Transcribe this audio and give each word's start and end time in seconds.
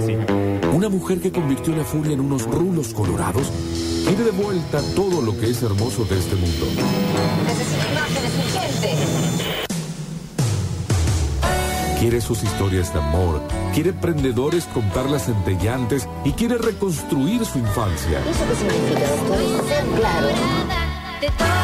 Sí. 0.00 0.16
Una 0.72 0.88
mujer 0.88 1.20
que 1.20 1.30
convirtió 1.30 1.76
la 1.76 1.84
furia 1.84 2.14
en 2.14 2.20
unos 2.20 2.44
rulos 2.44 2.94
colorados 2.94 3.52
quiere 4.06 4.24
de 4.24 4.30
vuelta 4.30 4.80
todo 4.96 5.20
lo 5.20 5.38
que 5.38 5.50
es 5.50 5.62
hermoso 5.62 6.06
de 6.06 6.18
este 6.18 6.34
mundo. 6.34 6.64
Necesito 7.44 7.92
imágenes 7.92 8.32
urgentes. 8.38 8.98
Quiere 12.00 12.22
sus 12.22 12.42
historias 12.42 12.94
de 12.94 13.00
amor, 13.00 13.42
quiere 13.74 13.92
prendedores 13.92 14.64
con 14.64 14.88
perlas 14.92 15.26
centellantes 15.26 16.08
y 16.24 16.32
quiere 16.32 16.56
reconstruir 16.56 17.44
su 17.44 17.58
infancia. 17.58 18.18
¿Eso 18.30 18.44
qué 18.48 18.54
significa, 18.56 19.10
doctor? 19.10 19.68
Ser 19.68 19.84
claro. 19.94 21.61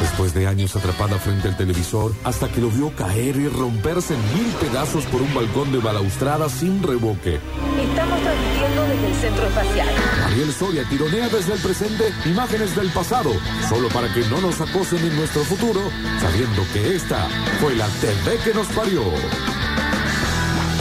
Después 0.00 0.34
de 0.34 0.46
años 0.46 0.74
atrapada 0.74 1.18
frente 1.18 1.48
al 1.48 1.56
televisor, 1.56 2.12
hasta 2.24 2.48
que 2.48 2.60
lo 2.60 2.70
vio 2.70 2.94
caer 2.94 3.36
y 3.36 3.48
romperse 3.48 4.14
en 4.14 4.34
mil 4.34 4.52
pedazos 4.54 5.04
por 5.06 5.22
un 5.22 5.32
balcón 5.34 5.72
de 5.72 5.78
balaustrada 5.78 6.48
sin 6.48 6.82
revoque. 6.82 7.40
Estamos 7.80 8.20
transmitiendo 8.20 8.82
desde 8.82 9.06
el 9.06 9.14
centro 9.14 9.46
espacial. 9.46 9.88
Ariel 10.26 10.52
Soria 10.52 10.88
tironea 10.88 11.28
desde 11.28 11.52
el 11.54 11.60
presente 11.60 12.12
imágenes 12.24 12.74
del 12.74 12.90
pasado, 12.90 13.32
solo 13.68 13.88
para 13.88 14.12
que 14.12 14.20
no 14.28 14.40
nos 14.40 14.60
acosen 14.60 14.98
en 14.98 15.16
nuestro 15.16 15.42
futuro, 15.44 15.80
sabiendo 16.20 16.62
que 16.72 16.96
esta 16.96 17.28
fue 17.60 17.74
la 17.74 17.86
TV 17.86 18.38
que 18.44 18.54
nos 18.54 18.66
parió. 18.68 19.02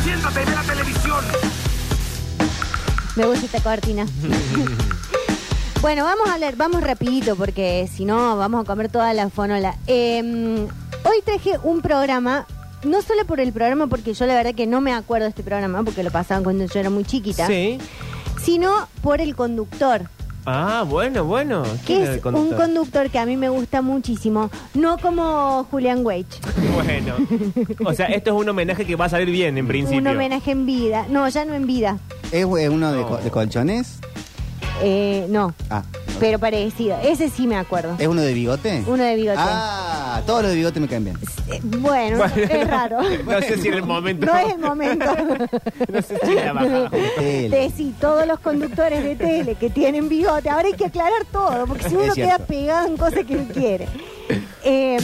Siéntate, 0.03 0.45
ve 0.45 0.51
la 0.51 0.63
televisión. 0.63 1.25
Me 3.15 3.25
gusta 3.25 3.45
esta 3.45 3.61
cortina. 3.61 4.05
bueno, 5.81 6.03
vamos 6.03 6.29
a 6.29 6.37
leer, 6.37 6.55
vamos 6.55 6.81
rapidito 6.81 7.35
porque 7.35 7.87
si 7.93 8.05
no 8.05 8.37
vamos 8.37 8.61
a 8.63 8.67
comer 8.67 8.89
toda 8.89 9.13
la 9.13 9.29
fonola. 9.29 9.75
Eh, 9.87 10.67
hoy 11.03 11.15
traje 11.23 11.57
un 11.63 11.81
programa, 11.81 12.45
no 12.83 13.01
solo 13.01 13.25
por 13.25 13.39
el 13.39 13.53
programa, 13.53 13.87
porque 13.87 14.13
yo 14.13 14.25
la 14.25 14.35
verdad 14.35 14.53
que 14.55 14.67
no 14.67 14.81
me 14.81 14.93
acuerdo 14.93 15.25
de 15.25 15.29
este 15.29 15.43
programa, 15.43 15.83
porque 15.83 16.03
lo 16.03 16.11
pasaban 16.11 16.43
cuando 16.43 16.65
yo 16.65 16.79
era 16.79 16.89
muy 16.89 17.03
chiquita, 17.05 17.47
Sí. 17.47 17.77
sino 18.43 18.87
por 19.01 19.21
el 19.21 19.35
conductor. 19.35 20.09
Ah, 20.49 20.85
bueno, 20.87 21.25
bueno. 21.25 21.63
¿Quién 21.85 21.99
Que 21.99 22.03
era 22.03 22.03
es 22.05 22.15
el 22.17 22.21
conductor? 22.21 22.51
un 22.53 22.57
conductor 22.57 23.09
que 23.09 23.19
a 23.19 23.25
mí 23.25 23.35
me 23.37 23.49
gusta 23.49 23.81
muchísimo, 23.81 24.49
no 24.73 24.97
como 24.97 25.65
Julian 25.69 26.05
Wage, 26.05 26.25
Bueno. 26.73 27.15
O 27.85 27.93
sea, 27.93 28.05
esto 28.07 28.31
es 28.33 28.41
un 28.41 28.47
homenaje 28.49 28.85
que 28.85 28.95
va 28.95 29.05
a 29.05 29.09
salir 29.09 29.29
bien 29.29 29.57
en 29.57 29.67
principio. 29.67 29.99
un 29.99 30.07
homenaje 30.07 30.51
en 30.51 30.65
vida, 30.65 31.05
no, 31.09 31.27
ya 31.27 31.43
no 31.45 31.53
en 31.53 31.67
vida, 31.67 31.97
¿Es 32.31 32.43
eh, 32.45 32.69
uno 32.69 32.91
de, 32.93 33.01
No. 33.01 33.07
co- 33.07 33.17
de 33.17 33.29
colchones? 33.31 33.99
Eh, 34.81 35.25
no, 35.29 35.53
Ah. 35.69 35.83
pero 36.19 36.37
parecido, 36.39 36.97
ese 37.03 37.29
sí 37.29 37.47
me 37.47 37.55
acuerdo, 37.57 37.95
¿Es 37.97 38.07
uno 38.07 38.21
de 38.21 38.33
bigote? 38.33 38.83
uno 38.87 39.03
de 39.03 39.15
bigote. 39.15 39.37
Ah, 39.39 40.21
todos 40.25 40.41
los 40.43 40.51
de 40.51 40.57
bigote 40.57 40.79
me 40.79 40.87
caen 40.87 41.03
bien. 41.05 41.17
Eh, 41.47 41.59
Bueno, 41.63 42.17
Bueno. 42.17 42.33
es 42.35 42.67
raro. 42.69 42.99
No 43.01 43.41
sé 43.41 43.57
si 43.57 43.67
era 43.69 43.77
el 43.77 43.83
momento. 43.85 44.25
No 44.25 44.35
es 44.37 44.53
el 44.53 44.59
momento. 44.59 45.05
No 45.91 46.01
sé 46.01 46.19
si 46.25 46.35
la. 46.35 46.89
Tele. 47.17 47.71
Sí, 47.75 47.95
todos 47.99 48.27
los 48.27 48.39
conductores 48.39 49.03
de 49.03 49.15
tele 49.15 49.55
que 49.55 49.69
tienen 49.69 50.09
bigote. 50.09 50.49
Ahora 50.49 50.67
hay 50.67 50.73
que 50.73 50.85
aclarar 50.85 51.25
todo, 51.31 51.65
porque 51.65 51.89
si 51.89 51.95
uno 51.95 52.13
queda 52.13 52.37
pegado 52.39 52.87
en 52.87 52.97
cosas 52.97 53.25
que 53.25 53.35
no 53.35 53.45
quiere. 53.53 53.87
Eh, 54.63 54.97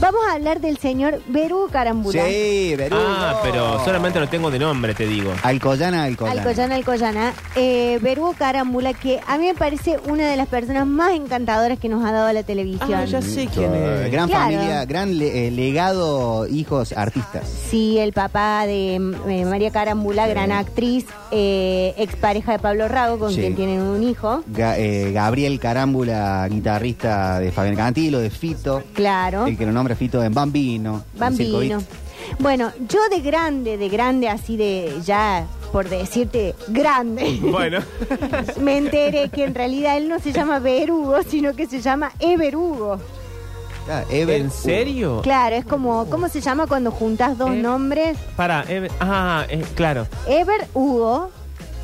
vamos 0.00 0.20
a 0.28 0.34
hablar 0.34 0.60
del 0.60 0.78
señor 0.78 1.20
Berú 1.28 1.68
Carambula. 1.70 2.24
Sí, 2.24 2.74
Berú. 2.76 2.96
Ah, 2.98 3.40
pero 3.42 3.84
solamente 3.84 4.20
lo 4.20 4.28
tengo 4.28 4.50
de 4.50 4.58
nombre, 4.58 4.94
te 4.94 5.06
digo. 5.06 5.32
Alcoyana, 5.42 6.04
Alcoyana. 6.04 6.40
Alcoyana, 6.40 6.74
Alcoyana. 6.74 7.32
Eh, 7.54 7.98
Berú 8.02 8.34
Carambula, 8.38 8.92
que 8.94 9.20
a 9.26 9.38
mí 9.38 9.46
me 9.46 9.54
parece 9.54 9.98
una 10.08 10.28
de 10.28 10.36
las 10.36 10.48
personas 10.48 10.86
más 10.86 11.12
encantadoras 11.14 11.78
que 11.78 11.88
nos 11.88 12.04
ha 12.04 12.12
dado 12.12 12.32
la 12.32 12.42
televisión. 12.42 12.94
Ah, 12.94 13.04
ya 13.04 13.22
sé 13.22 13.48
quién 13.52 13.74
es. 13.74 14.10
Gran 14.12 14.28
Claro. 14.28 14.44
familia, 14.44 14.84
gran 14.84 15.18
le- 15.18 15.48
eh, 15.48 15.50
legado, 15.50 16.46
hijos 16.48 16.92
artistas. 16.92 17.48
Sí, 17.70 17.98
el 17.98 18.12
papá 18.12 18.66
de 18.66 18.96
eh, 18.96 19.44
María 19.44 19.70
Carambula, 19.70 20.26
gran 20.26 20.52
actriz, 20.52 21.06
eh, 21.30 21.94
expareja 21.98 22.52
de 22.52 22.58
Pablo 22.58 22.88
Rago, 22.88 23.18
con 23.18 23.32
Sí. 23.32 23.40
quien 23.40 23.56
tienen 23.56 23.80
un 23.82 24.02
hijo. 24.02 24.42
Ga- 24.52 24.74
eh, 24.78 25.12
Gabriel 25.12 25.58
Carámbula, 25.60 26.46
guitarrista 26.48 27.38
de 27.40 27.50
Fabián 27.52 27.76
Cantilo, 27.76 28.18
de 28.18 28.30
Fito. 28.30 28.82
Claro. 28.94 29.46
El 29.46 29.56
que 29.56 29.66
lo 29.66 29.72
nombra 29.86 29.94
Fito 29.96 30.20
en 30.22 30.34
Bambino. 30.34 31.04
Bambino. 31.14 31.78
Bueno, 32.40 32.72
yo 32.88 32.98
de 33.08 33.20
grande, 33.20 33.78
de 33.78 33.88
grande, 33.88 34.28
así 34.28 34.56
de 34.56 34.92
ya, 35.04 35.46
por 35.70 35.88
decirte, 35.88 36.56
grande. 36.68 37.38
Bueno. 37.40 37.78
Me 38.60 38.78
enteré 38.78 39.28
que 39.28 39.44
en 39.44 39.54
realidad 39.54 39.96
él 39.96 40.08
no 40.08 40.18
se 40.18 40.32
llama 40.32 40.58
Berugo, 40.58 41.22
sino 41.22 41.54
que 41.54 41.66
se 41.66 41.80
llama 41.80 42.10
Everugo. 42.18 42.98
Ah, 43.88 44.02
Ever- 44.10 44.40
¿En 44.40 44.50
serio? 44.50 45.20
Claro, 45.22 45.54
es 45.54 45.64
como, 45.64 46.06
¿cómo 46.10 46.28
se 46.28 46.40
llama 46.40 46.66
cuando 46.66 46.90
juntas 46.90 47.38
dos 47.38 47.50
Eh. 47.52 47.62
nombres? 47.62 48.18
Para, 48.36 48.64
ah, 48.98 49.44
eh, 49.48 49.64
claro. 49.76 50.08
Ever 50.26 50.66
Hugo 50.74 51.30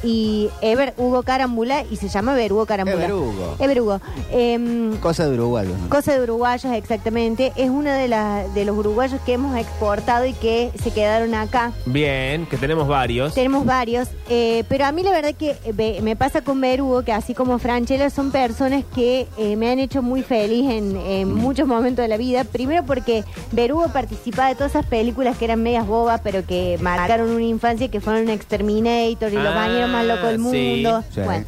y 0.02 0.48
Ever 0.60 0.94
Hugo 0.96 1.22
Carambula 1.22 1.84
y 1.90 1.96
se 1.96 2.08
llama 2.08 2.34
Berugo 2.34 2.66
Carambula. 2.66 3.04
Everugo. 3.04 3.56
Everugo. 3.58 4.00
Em, 4.30 4.96
Cosa 4.98 5.28
de 5.28 5.34
uruguayos. 5.34 5.78
¿no? 5.78 5.88
Cosa 5.88 6.12
de 6.14 6.22
uruguayos, 6.22 6.72
exactamente. 6.74 7.52
Es 7.56 7.70
uno 7.70 7.90
de, 7.90 8.08
las 8.08 8.52
de 8.54 8.64
los 8.64 8.76
uruguayos 8.76 9.20
que 9.24 9.34
hemos 9.34 9.56
exportado 9.56 10.26
y 10.26 10.32
que 10.32 10.70
se 10.82 10.90
quedaron 10.90 11.34
acá. 11.34 11.72
Bien, 11.86 12.46
que 12.46 12.56
tenemos 12.56 12.88
varios. 12.88 13.34
Tenemos 13.34 13.64
varios, 13.64 14.08
eh, 14.28 14.64
pero 14.68 14.84
a 14.86 14.92
mí 14.92 15.02
la 15.02 15.10
verdad 15.12 15.34
que 15.34 15.56
eh, 15.64 16.00
me 16.02 16.16
pasa 16.16 16.42
con 16.42 16.60
Berugo, 16.60 17.02
que 17.02 17.12
así 17.12 17.34
como 17.34 17.58
Franchella 17.58 18.10
son 18.10 18.30
personas 18.32 18.84
que 18.94 19.26
eh, 19.38 19.56
me 19.56 19.70
han 19.70 19.78
hecho 19.78 20.02
muy 20.02 20.22
feliz 20.22 20.70
en, 20.70 20.96
en 20.96 21.32
muchos 21.34 21.66
momentos 21.66 22.02
de 22.02 22.08
la 22.08 22.16
vida. 22.16 22.44
Primero 22.44 22.84
porque 22.84 23.24
Berugo 23.52 23.88
participaba 23.88 24.48
de 24.48 24.54
todas 24.54 24.72
esas 24.72 24.86
películas 24.86 25.36
que 25.38 25.44
eran 25.44 25.62
medias 25.62 25.86
bobas, 25.86 26.20
pero 26.22 26.44
que 26.44 26.78
marcaron 26.80 27.30
una 27.30 27.44
infancia, 27.44 27.88
que 27.88 28.00
fueron 28.00 28.28
Exterminator 28.28 29.32
y 29.32 29.36
Los 29.36 29.46
Ah, 29.52 29.54
bañeros 29.54 29.90
más 29.92 30.06
locos 30.06 30.28
del 30.28 30.36
sí. 30.36 30.42
mundo. 30.42 31.04
Sí. 31.14 31.20
Bueno. 31.20 31.44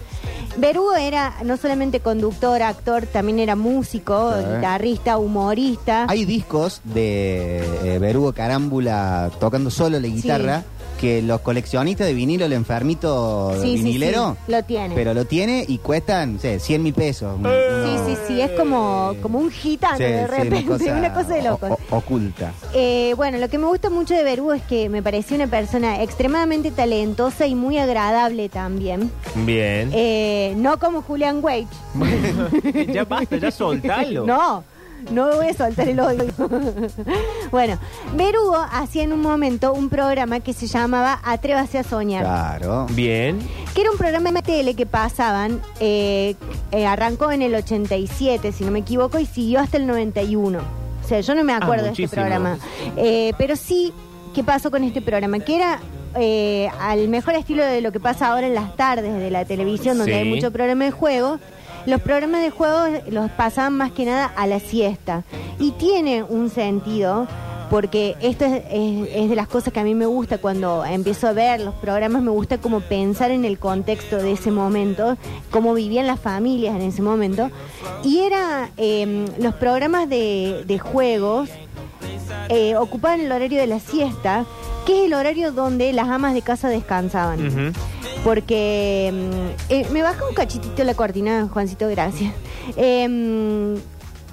Berugo 0.56 0.94
era 0.94 1.34
no 1.42 1.56
solamente 1.56 1.98
conductor, 1.98 2.62
actor, 2.62 3.06
también 3.06 3.40
era 3.40 3.56
músico, 3.56 4.34
Sí. 4.38 4.44
guitarrista, 4.54 5.18
humorista. 5.18 6.06
Hay 6.08 6.24
discos 6.24 6.80
de 6.84 7.58
eh, 7.82 7.98
Berugo 7.98 8.32
Carámbula 8.32 9.32
tocando 9.40 9.70
solo 9.70 9.98
la 9.98 10.06
guitarra 10.06 10.62
que 11.04 11.20
los 11.20 11.42
coleccionistas 11.42 12.06
de 12.06 12.14
vinilo, 12.14 12.46
el 12.46 12.54
enfermito 12.54 13.52
Sí, 13.60 13.74
vinilero, 13.74 14.38
sí, 14.46 14.52
lo 14.52 14.62
tiene. 14.62 14.94
pero 14.94 15.12
lo 15.12 15.26
tiene 15.26 15.62
y 15.68 15.76
cuestan, 15.76 16.34
no 16.34 16.40
sé, 16.40 16.58
100 16.58 16.82
mil 16.82 16.94
pesos. 16.94 17.36
Sí, 17.42 17.90
sí, 18.06 18.18
sí, 18.26 18.40
es 18.40 18.50
como, 18.52 19.14
como 19.20 19.38
un 19.38 19.50
gitano 19.50 19.98
Sí, 19.98 20.02
de 20.04 20.20
sí, 20.20 20.26
repente, 20.30 20.92
una 20.92 21.12
cosa, 21.12 21.34
de 21.34 21.42
locos. 21.42 21.70
o- 21.72 21.78
o- 21.94 21.98
oculta. 21.98 22.52
Eh, 22.72 23.12
bueno, 23.18 23.36
lo 23.36 23.50
que 23.50 23.58
me 23.58 23.66
gusta 23.66 23.90
mucho 23.90 24.14
de 24.14 24.24
Berugo 24.24 24.54
es 24.54 24.62
que 24.62 24.88
me 24.88 25.02
pareció 25.02 25.36
una 25.36 25.46
persona 25.46 26.02
extremadamente 26.02 26.70
talentosa 26.70 27.46
y 27.46 27.54
muy 27.54 27.76
agradable 27.76 28.48
también. 28.48 29.10
Bien. 29.44 29.90
Eh, 29.92 30.54
no 30.56 30.78
como 30.78 31.02
Julian 31.02 31.40
Wage. 31.44 31.66
ya 32.94 33.04
basta, 33.04 33.36
ya 33.36 33.50
soltalo. 33.50 34.24
No, 34.34 34.64
no 35.10 35.28
me 35.28 35.34
voy 35.36 35.46
a 35.48 35.54
soltar 35.54 35.88
el 35.88 36.00
odio. 36.00 36.24
bueno, 37.50 37.78
Berugo 38.16 38.56
hacía 38.72 39.02
en 39.04 39.12
un 39.12 39.20
momento 39.20 39.72
un 39.72 39.88
programa 39.88 40.40
que 40.40 40.52
se 40.52 40.66
llamaba 40.66 41.20
Atrévase 41.24 41.78
a 41.78 41.82
soñar. 41.84 42.22
Claro. 42.24 42.86
Bien. 42.90 43.38
que 43.74 43.80
era 43.82 43.90
un 43.90 43.98
programa 43.98 44.30
de 44.32 44.42
tele 44.42 44.74
que 44.74 44.86
pasaban, 44.86 45.60
eh, 45.80 46.34
eh, 46.72 46.86
arrancó 46.86 47.32
en 47.32 47.42
el 47.42 47.54
87, 47.54 48.52
si 48.52 48.64
no 48.64 48.70
me 48.70 48.80
equivoco, 48.80 49.18
y 49.18 49.26
siguió 49.26 49.60
hasta 49.60 49.76
el 49.76 49.86
91. 49.86 50.58
O 50.58 51.06
sea, 51.08 51.20
yo 51.20 51.34
no 51.34 51.44
me 51.44 51.52
acuerdo 51.52 51.84
de 51.84 51.90
este 51.90 52.08
programa. 52.08 52.56
Eh, 52.96 53.32
pero 53.36 53.56
sí, 53.56 53.92
¿qué 54.34 54.42
pasó 54.42 54.70
con 54.70 54.84
este 54.84 55.02
programa? 55.02 55.38
Que 55.40 55.56
era 55.56 55.80
eh, 56.16 56.70
al 56.80 57.08
mejor 57.08 57.34
estilo 57.34 57.64
de 57.64 57.80
lo 57.80 57.92
que 57.92 58.00
pasa 58.00 58.28
ahora 58.32 58.46
en 58.46 58.54
las 58.54 58.74
tardes 58.76 59.12
de 59.18 59.30
la 59.30 59.44
televisión, 59.44 59.98
donde 59.98 60.12
Sí. 60.12 60.18
hay 60.20 60.28
mucho 60.28 60.50
programa 60.50 60.84
de 60.84 60.90
juego. 60.92 61.38
Los 61.86 62.00
programas 62.00 62.42
de 62.42 62.50
juego 62.50 62.78
los 63.10 63.30
pasaban 63.32 63.74
más 63.76 63.92
que 63.92 64.04
nada 64.06 64.26
a 64.36 64.46
la 64.46 64.58
siesta. 64.60 65.22
Y 65.58 65.72
tiene 65.72 66.22
un 66.22 66.48
sentido 66.50 67.26
porque 67.70 68.14
esto 68.20 68.44
es, 68.44 68.62
es- 68.70 69.08
es 69.14 69.28
de 69.30 69.34
las 69.36 69.48
cosas 69.48 69.72
que 69.72 69.80
a 69.80 69.84
mí 69.84 69.94
me 69.94 70.06
gusta 70.06 70.38
cuando 70.38 70.84
empiezo 70.84 71.28
a 71.28 71.32
ver 71.32 71.60
los 71.60 71.74
programas, 71.74 72.22
me 72.22 72.30
gusta 72.30 72.58
como 72.58 72.80
pensar 72.80 73.30
en 73.30 73.44
el 73.44 73.58
contexto 73.58 74.16
de 74.18 74.32
ese 74.32 74.50
momento, 74.50 75.16
cómo 75.50 75.74
vivían 75.74 76.06
las 76.06 76.20
familias 76.20 76.74
en 76.76 76.82
ese 76.82 77.02
momento. 77.02 77.50
Y 78.02 78.20
era 78.20 78.70
eh, 78.76 79.26
los 79.38 79.54
programas 79.54 80.08
de, 80.08 80.64
de 80.66 80.78
juegos 80.78 81.48
eh, 82.50 82.76
ocupaban 82.76 83.20
el 83.20 83.32
horario 83.32 83.58
de 83.60 83.66
la 83.66 83.80
siesta, 83.80 84.44
que 84.86 85.00
es 85.00 85.06
el 85.06 85.14
horario 85.14 85.52
donde 85.52 85.92
las 85.92 86.08
amas 86.08 86.34
de 86.34 86.42
casa 86.42 86.68
descansaban. 86.68 87.46
Ujú. 87.46 87.78
Porque 88.22 89.12
mm, 89.12 89.72
eh, 89.72 89.86
me 89.92 90.02
baja 90.02 90.26
un 90.28 90.34
cachitito 90.34 90.82
la 90.84 90.94
cortina, 90.94 91.48
Juancito, 91.52 91.88
gracias. 91.88 92.32
Eh, 92.76 93.76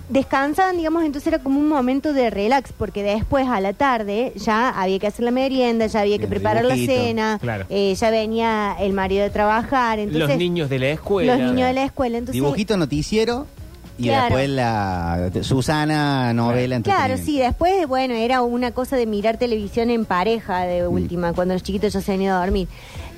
descansaban, 0.09 0.75
digamos, 0.77 1.03
entonces 1.05 1.27
era 1.33 1.39
como 1.39 1.59
un 1.59 1.69
momento 1.69 2.11
de 2.13 2.29
relax, 2.29 2.73
porque 2.77 3.01
después 3.01 3.47
a 3.47 3.61
la 3.61 3.71
tarde 3.73 4.33
ya 4.35 4.69
había 4.69 4.99
que 4.99 5.07
hacer 5.07 5.23
la 5.23 5.31
merienda, 5.31 5.87
ya 5.87 6.01
había 6.01 6.17
que 6.17 6.25
El 6.25 6.29
preparar 6.29 6.65
la 6.65 6.73
dibujito, 6.75 7.01
cena, 7.05 7.37
claro. 7.41 7.65
eh, 7.69 7.95
ya 7.95 8.09
venía 8.09 8.75
el 8.79 8.91
marido 8.93 9.23
de 9.23 9.29
trabajar, 9.29 9.99
entonces 9.99 10.27
Los 10.29 10.37
niños 10.37 10.69
de 10.69 10.79
la 10.79 10.89
escuela. 10.89 11.37
los 11.37 11.45
niños 11.53 11.67
de 11.69 11.73
la 11.73 11.83
escuela, 11.85 12.17
entonces 12.17 12.33
Dibujito 12.41 12.75
noticiero 12.75 13.47
Y 14.01 14.07
Claro. 14.07 14.23
después 14.35 14.49
la 14.49 15.29
Susana, 15.43 16.33
novela, 16.33 16.81
Claro, 16.81 17.13
entretenimiento. 17.13 17.25
sí, 17.25 17.39
después, 17.39 17.87
bueno, 17.87 18.13
era 18.15 18.41
una 18.41 18.71
cosa 18.71 18.95
de 18.95 19.05
mirar 19.05 19.37
televisión 19.37 19.89
en 19.89 20.05
pareja 20.05 20.61
de 20.61 20.87
última, 20.87 21.33
cuando 21.33 21.53
los 21.53 21.63
chiquitos 21.63 21.93
ya 21.93 22.01
se 22.01 22.13
han 22.13 22.21
ido 22.21 22.35
a 22.35 22.39
dormir. 22.39 22.67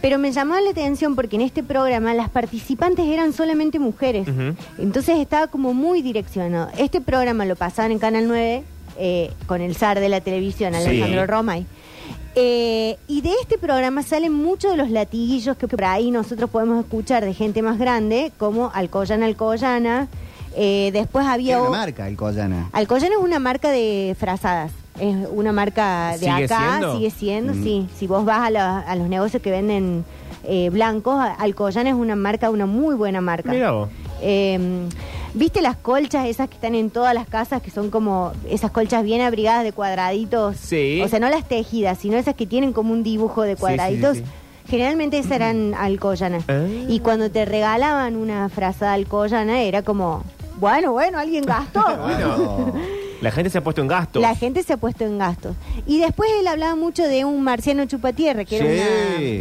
Pero 0.01 0.18
me 0.19 0.31
llamó 0.33 0.56
la 0.59 0.71
atención 0.71 1.15
porque 1.15 1.38
en 1.38 1.44
este 1.44 1.63
programa 1.63 2.13
las 2.13 2.30
participantes 2.30 3.06
eran 3.07 3.31
solamente 3.31 3.80
mujeres. 3.80 4.27
Ujú. 4.27 4.56
Entonces 4.77 5.18
estaba 5.19 5.47
como 5.47 5.74
muy 5.74 6.01
direccionado. 6.01 6.69
Este 6.77 7.00
programa 7.00 7.45
lo 7.45 7.56
pasaban 7.56 7.91
en 7.94 8.00
Canal 8.00 8.27
9 8.27 8.63
eh, 8.97 9.31
con 9.47 9.62
el 9.62 9.75
zar 9.75 10.00
de 10.01 10.09
la 10.09 10.19
televisión, 10.21 10.74
Sí. 10.74 10.79
Alejandro 10.86 11.25
Romay. 11.25 11.65
Eh, 12.36 12.97
y 13.07 13.21
de 13.21 13.31
este 13.41 13.57
programa 13.59 14.01
salen 14.01 14.33
muchos 14.33 14.71
de 14.71 14.77
los 14.77 14.89
latiguillos 14.89 15.56
que 15.56 15.68
por 15.68 15.83
ahí 15.86 16.09
nosotros 16.12 16.50
podemos 16.50 16.83
escuchar 16.83 17.24
de 17.24 17.33
gente 17.33 17.62
más 17.62 17.77
grande, 17.77 18.31
como 18.38 18.71
Alcoyana 18.74 19.25
Alcoyana. 19.27 20.07
Eh, 20.55 20.91
después 20.94 21.25
había... 21.25 21.61
O- 21.61 21.69
una 21.69 21.77
marca, 21.79 22.07
el 22.07 22.15
Collana. 22.15 22.69
Alcoyana 22.73 23.15
es 23.15 23.21
una 23.23 23.39
marca 23.39 23.69
de 23.71 24.15
frazadas. 24.19 24.71
Es 25.00 25.15
una 25.31 25.51
marca 25.51 26.11
de 26.13 26.19
¿Sigue 26.19 26.45
acá, 26.45 26.59
siendo? 26.77 26.95
sigue 26.97 27.09
siendo, 27.09 27.53
Mm. 27.53 27.63
sí. 27.63 27.88
Si 27.97 28.05
vos 28.07 28.23
vas 28.25 28.39
a, 28.47 28.50
la- 28.51 28.79
a 28.79 28.95
los 28.95 29.09
negocios 29.09 29.41
que 29.41 29.50
venden 29.51 30.05
eh, 30.45 30.69
blancos, 30.71 31.15
Alcoyana 31.39 31.89
es 31.89 31.95
una 31.95 32.15
marca, 32.15 32.50
una 32.50 32.65
muy 32.65 32.95
buena 32.95 33.21
marca. 33.21 33.51
Mira 33.51 33.71
vos. 33.71 33.89
Eh, 34.21 34.59
¿Viste 35.33 35.63
las 35.63 35.75
colchas 35.77 36.27
esas 36.27 36.47
que 36.47 36.55
están 36.55 36.75
en 36.75 36.91
todas 36.91 37.15
las 37.15 37.25
casas, 37.27 37.61
que 37.63 37.71
son 37.71 37.89
como 37.89 38.33
esas 38.47 38.69
colchas 38.69 39.03
bien 39.03 39.21
abrigadas 39.21 39.63
de 39.63 39.71
cuadraditos? 39.71 40.57
Sí. 40.57 41.01
O 41.01 41.07
sea, 41.07 41.19
no 41.19 41.27
las 41.29 41.47
tejidas, 41.47 41.97
sino 41.97 42.17
esas 42.17 42.35
que 42.35 42.45
tienen 42.45 42.71
como 42.73 42.94
un 42.94 43.01
dibujo 43.01 43.41
de 43.41 43.55
sí, 43.55 43.59
cuadraditos. 43.59 44.17
sí. 44.17 44.23
Generalmente 44.69 45.17
esas 45.17 45.31
eran 45.31 45.73
alcoyana. 45.77 46.38
Ah. 46.47 46.65
Y 46.88 47.00
cuando 47.00 47.31
te 47.31 47.45
regalaban 47.45 48.15
una 48.15 48.47
frazada 48.50 48.94
alcoyana, 48.94 49.61
era 49.61 49.81
como, 49.81 50.23
bueno, 50.59 50.91
bueno, 50.94 51.19
alguien 51.19 51.44
gastó. 51.45 51.83
Bueno, 52.01 52.73
la 53.21 53.31
gente 53.31 53.50
se 53.50 53.57
ha 53.57 53.63
puesto 53.63 53.81
en 53.81 53.88
gasto. 53.88 54.19
La 54.19 54.35
gente 54.35 54.63
se 54.63 54.73
ha 54.73 54.77
puesto 54.77 55.05
en 55.05 55.17
gastos. 55.17 55.55
Y 55.88 56.00
después 56.00 56.29
él 56.39 56.47
hablaba 56.47 56.75
mucho 56.75 57.03
de 57.03 57.23
un 57.23 57.41
marciano 57.41 57.85
chupatierra, 57.85 58.44
que 58.44 58.57
Sí. 58.59 58.65
era 58.65 58.85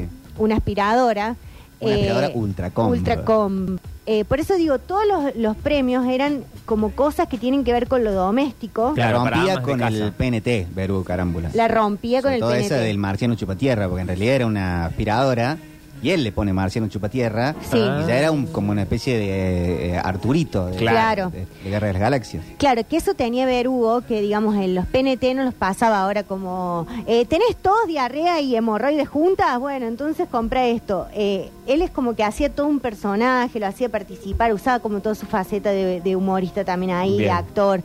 una, 0.05 0.09
una 0.39 0.55
aspiradora. 0.57 1.35
Una 1.81 1.95
aspiradora 1.95 2.31
Ultracom. 2.33 2.91
Ultracom. 2.91 3.79
Eh, 4.07 4.25
por 4.25 4.39
eso 4.41 4.55
digo, 4.57 4.79
todos 4.79 5.03
los, 5.07 5.35
los 5.37 5.57
premios 5.57 6.07
eran 6.07 6.45
como 6.65 6.91
cosas 6.93 7.27
que 7.29 7.39
tienen 7.39 7.65
que 7.65 7.73
ver 7.73 7.89
con 7.89 8.05
lo 8.05 8.13
doméstico. 8.13 8.95
La 8.97 9.13
rompía 9.13 9.63
con 9.63 9.81
el 9.83 10.13
PNT, 10.13 10.69
Beru 10.75 11.03
Carámbula. 11.05 11.51
La 11.55 11.67
rompía 11.69 12.23
con 12.23 12.33
el 12.33 12.41
todo 12.41 12.51
PNT. 12.51 12.65
esa 12.67 12.77
del 12.77 12.99
marciano 12.99 13.35
chupatierra, 13.35 13.89
porque 13.89 14.03
en 14.03 14.09
realidad 14.09 14.35
era 14.37 14.47
una 14.47 14.87
aspiradora 14.87 15.57
y 16.03 16.11
él 16.11 16.25
le 16.25 16.33
pone 16.33 16.53
marciano 16.53 16.89
chupatierra. 16.89 17.55
Sí. 17.71 17.79
Y 17.79 18.07
ya 18.09 18.19
era 18.19 18.31
un, 18.33 18.47
como 18.47 18.73
una 18.73 18.83
especie 18.83 19.17
de 19.19 19.91
eh, 19.95 19.99
Arturito 19.99 20.67
de, 20.67 20.77
Claro. 20.77 21.31
de- 21.31 21.47
de 21.63 21.71
Guerra 21.71 21.87
de 21.87 21.93
las 21.95 22.03
Galaxias. 22.03 22.45
Claro, 22.59 22.83
que 22.89 22.97
eso 22.97 23.15
tenía 23.15 23.47
Berugo, 23.47 24.01
que 24.03 24.21
digamos 24.21 24.57
en 24.57 24.75
los 24.75 24.87
PNT 24.87 25.35
no 25.35 25.45
los 25.45 25.55
pasaba 25.55 26.01
ahora 26.03 26.25
como, 26.25 26.87
eh, 27.07 27.25
¿tenés 27.27 27.57
tos, 27.57 27.87
diarrea 27.87 28.41
y 28.41 28.57
hemorroides 28.57 29.09
juntas? 29.09 29.59
Bueno, 29.61 29.87
entonces 29.87 30.29
compra 30.29 30.67
esto. 30.67 31.07
Eh, 31.15 31.51
él 31.67 31.83
es 31.83 31.91
como 31.91 32.15
que 32.17 32.25
hacía 32.25 32.51
todo 32.53 32.67
un 32.67 32.81
personaje, 32.81 33.61
lo 33.61 33.67
hacía 33.67 33.89
participar, 33.89 34.53
usaba 34.53 34.81
como 34.81 35.01
toda 35.01 35.15
su 35.15 35.27
faceta 35.27 35.71
de, 35.71 36.01
de 36.01 36.17
humorista 36.17 36.65
también 36.65 36.93
ahí, 36.93 37.19
de 37.19 37.31
actor. 37.31 37.83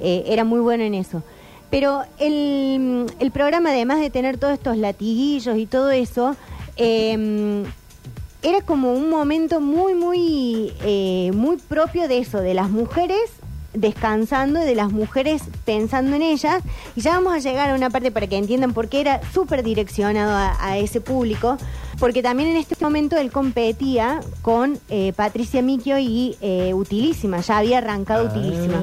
Eh, 0.00 0.24
era 0.26 0.44
muy 0.44 0.60
bueno 0.60 0.84
en 0.84 0.94
eso. 0.94 1.22
Pero 1.70 2.00
el, 2.18 3.04
el 3.18 3.30
programa, 3.30 3.68
además 3.70 4.00
de 4.00 4.08
tener 4.08 4.38
todos 4.38 4.54
estos 4.54 4.78
latiguillos 4.78 5.58
y 5.58 5.66
todo 5.66 5.90
eso, 5.90 6.34
eh, 6.78 7.64
era 8.42 8.60
como 8.62 8.92
un 8.92 9.10
momento 9.10 9.60
muy, 9.60 9.94
muy, 9.94 10.72
eh, 10.82 11.30
muy 11.34 11.56
propio 11.56 12.08
de 12.08 12.18
eso, 12.18 12.40
de 12.40 12.54
las 12.54 12.70
mujeres 12.70 13.30
descansando 13.74 14.60
de 14.60 14.74
las 14.74 14.90
mujeres 14.90 15.42
pensando 15.64 16.16
en 16.16 16.22
ellas. 16.22 16.62
Y 16.96 17.02
ya 17.02 17.12
vamos 17.12 17.34
a 17.34 17.38
llegar 17.38 17.70
a 17.70 17.74
una 17.74 17.90
parte 17.90 18.10
para 18.10 18.26
que 18.26 18.36
entiendan 18.36 18.72
por 18.72 18.88
qué 18.88 19.00
era 19.00 19.20
súper 19.32 19.62
direccionado 19.62 20.56
a 20.58 20.78
ese 20.78 21.00
público, 21.00 21.58
porque 21.98 22.22
también 22.22 22.50
en 22.50 22.56
este 22.56 22.76
momento 22.80 23.16
él 23.16 23.30
competía 23.30 24.20
con 24.42 24.78
eh, 24.88 25.12
Patricia 25.16 25.62
Miquio 25.62 25.98
y 25.98 26.36
eh, 26.40 26.72
Utilísima, 26.74 27.40
ya 27.40 27.58
había 27.58 27.78
arrancado 27.78 28.26
Utilísima. 28.26 28.82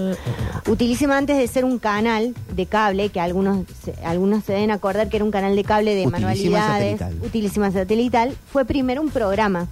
Utilísima 0.67 1.17
antes 1.17 1.37
de 1.37 1.47
ser 1.47 1.63
un 1.65 1.79
canal 1.79 2.33
de 2.55 2.65
cable, 2.65 3.09
que 3.09 3.19
algunos, 3.19 3.65
se- 3.83 3.93
algunos 4.03 4.43
se 4.43 4.53
deben 4.53 4.71
acordar 4.71 5.09
que 5.09 5.17
era 5.17 5.23
un 5.25 5.31
canal 5.31 5.55
de 5.55 5.63
cable 5.63 5.95
de 5.95 6.07
Utilísima 6.07 6.19
manualidades, 6.59 6.99
satelital. 6.99 7.27
Utilísima 7.27 7.71
Satelital, 7.71 8.35
fue 8.51 8.65
primero 8.65 9.01
un 9.01 9.09
programa. 9.09 9.67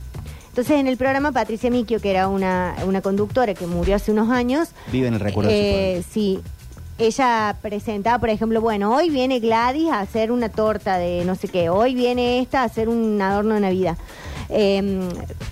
Entonces 0.49 0.79
en 0.79 0.85
el 0.87 0.97
programa 0.97 1.31
Patricia 1.31 1.71
Miquio, 1.71 1.99
que 1.99 2.11
era 2.11 2.27
una, 2.27 2.75
una 2.85 3.01
conductora 3.01 3.55
que 3.55 3.65
murió 3.65 3.95
hace 3.95 4.11
unos 4.11 4.29
años, 4.29 4.69
Vive 4.91 5.07
en 5.07 5.15
el 5.15 5.19
recuerdo 5.19 5.49
de 5.49 5.55
su 5.57 5.63
eh, 5.63 6.03
sí, 6.13 6.39
ella 6.97 7.55
presentaba, 7.61 8.19
por 8.19 8.29
ejemplo, 8.29 8.61
bueno, 8.61 8.95
hoy 8.95 9.09
viene 9.09 9.39
Gladys 9.39 9.89
a 9.89 9.99
hacer 10.01 10.31
una 10.31 10.49
torta 10.49 10.97
de 10.97 11.25
no 11.25 11.35
sé 11.35 11.47
qué, 11.47 11.69
hoy 11.69 11.95
viene 11.95 12.39
esta 12.39 12.61
a 12.61 12.65
hacer 12.65 12.89
un 12.89 13.21
adorno 13.21 13.55
de 13.55 13.61
Navidad. 13.61 13.97
Eh, 14.49 14.99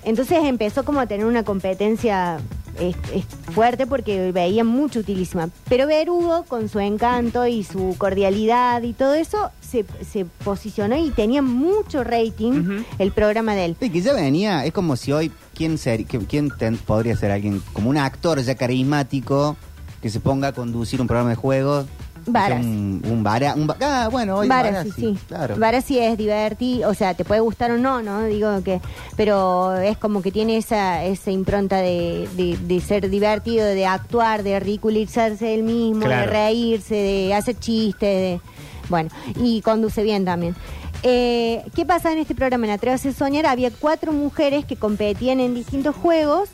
entonces 0.04 0.40
empezó 0.44 0.84
como 0.86 1.00
a 1.00 1.08
tener 1.08 1.26
una 1.26 1.44
competencia 1.44 2.40
es- 2.80 2.96
es 3.14 3.26
fuerte 3.54 3.86
porque 3.86 4.32
veía 4.32 4.64
mucho 4.64 5.00
utilísima. 5.00 5.50
Pero 5.68 5.88
Berugo, 5.88 6.44
con 6.44 6.70
su 6.70 6.80
encanto 6.80 7.46
y 7.46 7.64
su 7.64 7.96
cordialidad 7.98 8.82
y 8.84 8.94
todo 8.94 9.14
eso, 9.14 9.52
se, 9.60 9.86
se 10.10 10.26
posicionó 10.26 10.96
y 10.98 11.10
tenía 11.12 11.42
mucho 11.42 12.04
rating 12.04 12.84
el 12.98 13.12
programa 13.12 13.56
de 13.56 13.66
él. 13.66 13.76
Sí, 13.80 13.90
que 13.90 14.02
ya 14.02 14.14
venía, 14.14 14.66
es 14.66 14.72
como 14.74 14.96
si 14.96 15.12
hoy, 15.12 15.32
¿quién, 15.54 15.78
ser, 15.78 16.06
quién 16.06 16.50
ten- 16.58 16.78
podría 16.78 17.16
ser 17.18 17.32
alguien 17.32 17.62
como 17.74 17.90
un 17.90 17.98
actor 17.98 18.42
ya 18.42 18.56
carismático 18.56 19.58
que 20.02 20.10
se 20.10 20.20
ponga 20.20 20.50
a 20.50 20.52
conducir 20.54 21.00
un 21.02 21.08
programa 21.08 21.30
de 21.30 21.36
juegos? 21.36 21.86
Varas. 22.28 22.64
Un, 22.64 23.02
un 23.10 23.24
vara, 23.24 23.56
un 23.56 23.68
va- 23.68 23.78
ah, 23.82 24.08
bueno, 24.12 24.36
hoy 24.38 24.48
Varas, 24.48 24.74
Varas, 24.74 24.88
sí, 24.96 25.02
sí. 25.16 25.18
claro. 25.28 25.56
Varas 25.58 25.84
sí 25.86 25.98
es 25.98 26.16
divertido, 26.20 26.88
o 26.90 26.94
sea, 26.94 27.16
te 27.16 27.26
puede 27.26 27.42
gustar 27.42 27.72
o 27.72 27.78
no, 27.80 28.04
¿no? 28.04 28.24
Digo 28.26 28.62
que, 28.64 28.80
pero 29.18 29.76
es 29.78 29.98
como 29.98 30.22
que 30.22 30.32
tiene 30.32 30.58
esa, 30.58 31.04
esa 31.04 31.32
impronta 31.32 31.78
de, 31.78 32.30
de- 32.38 32.58
de 32.62 32.80
ser 32.80 33.10
divertido, 33.10 33.66
de 33.66 33.88
actuar, 33.88 34.44
de 34.44 34.60
ridiculizarse 34.60 35.56
él 35.56 35.64
mismo, 35.64 36.06
Claro. 36.06 36.28
de 36.28 36.38
reírse, 36.38 36.94
de 36.94 37.34
hacer 37.34 37.58
chistes, 37.58 38.00
de, 38.02 38.42
bueno, 38.88 39.10
y 39.38 39.62
conduce 39.62 40.04
bien 40.04 40.24
también. 40.24 40.56
Eh, 41.02 41.64
¿Qué 41.74 41.88
pasa 41.88 42.12
en 42.12 42.20
este 42.20 42.36
programa? 42.36 42.68
En 42.68 42.74
Atrévase 42.74 43.10
a 43.10 43.14
Soñar 43.14 43.48
había 43.48 43.72
cuatro 43.72 44.12
mujeres 44.14 44.64
que 44.66 44.76
competían 44.76 45.40
en 45.40 45.56
distintos 45.56 45.96
juegos 45.96 46.50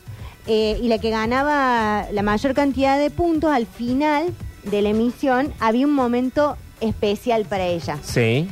eh, 0.48 0.80
y 0.82 0.88
la 0.88 0.98
que 0.98 1.10
ganaba 1.10 2.06
la 2.12 2.24
mayor 2.24 2.54
cantidad 2.54 2.98
de 2.98 3.10
puntos 3.10 3.52
al 3.52 3.66
final 3.66 4.34
de 4.64 4.82
la 4.82 4.90
emisión 4.90 5.54
había 5.60 5.86
un 5.86 5.94
momento 5.94 6.58
especial 6.82 7.46
para 7.46 7.66
ella. 7.66 7.98
Sí. 8.02 8.48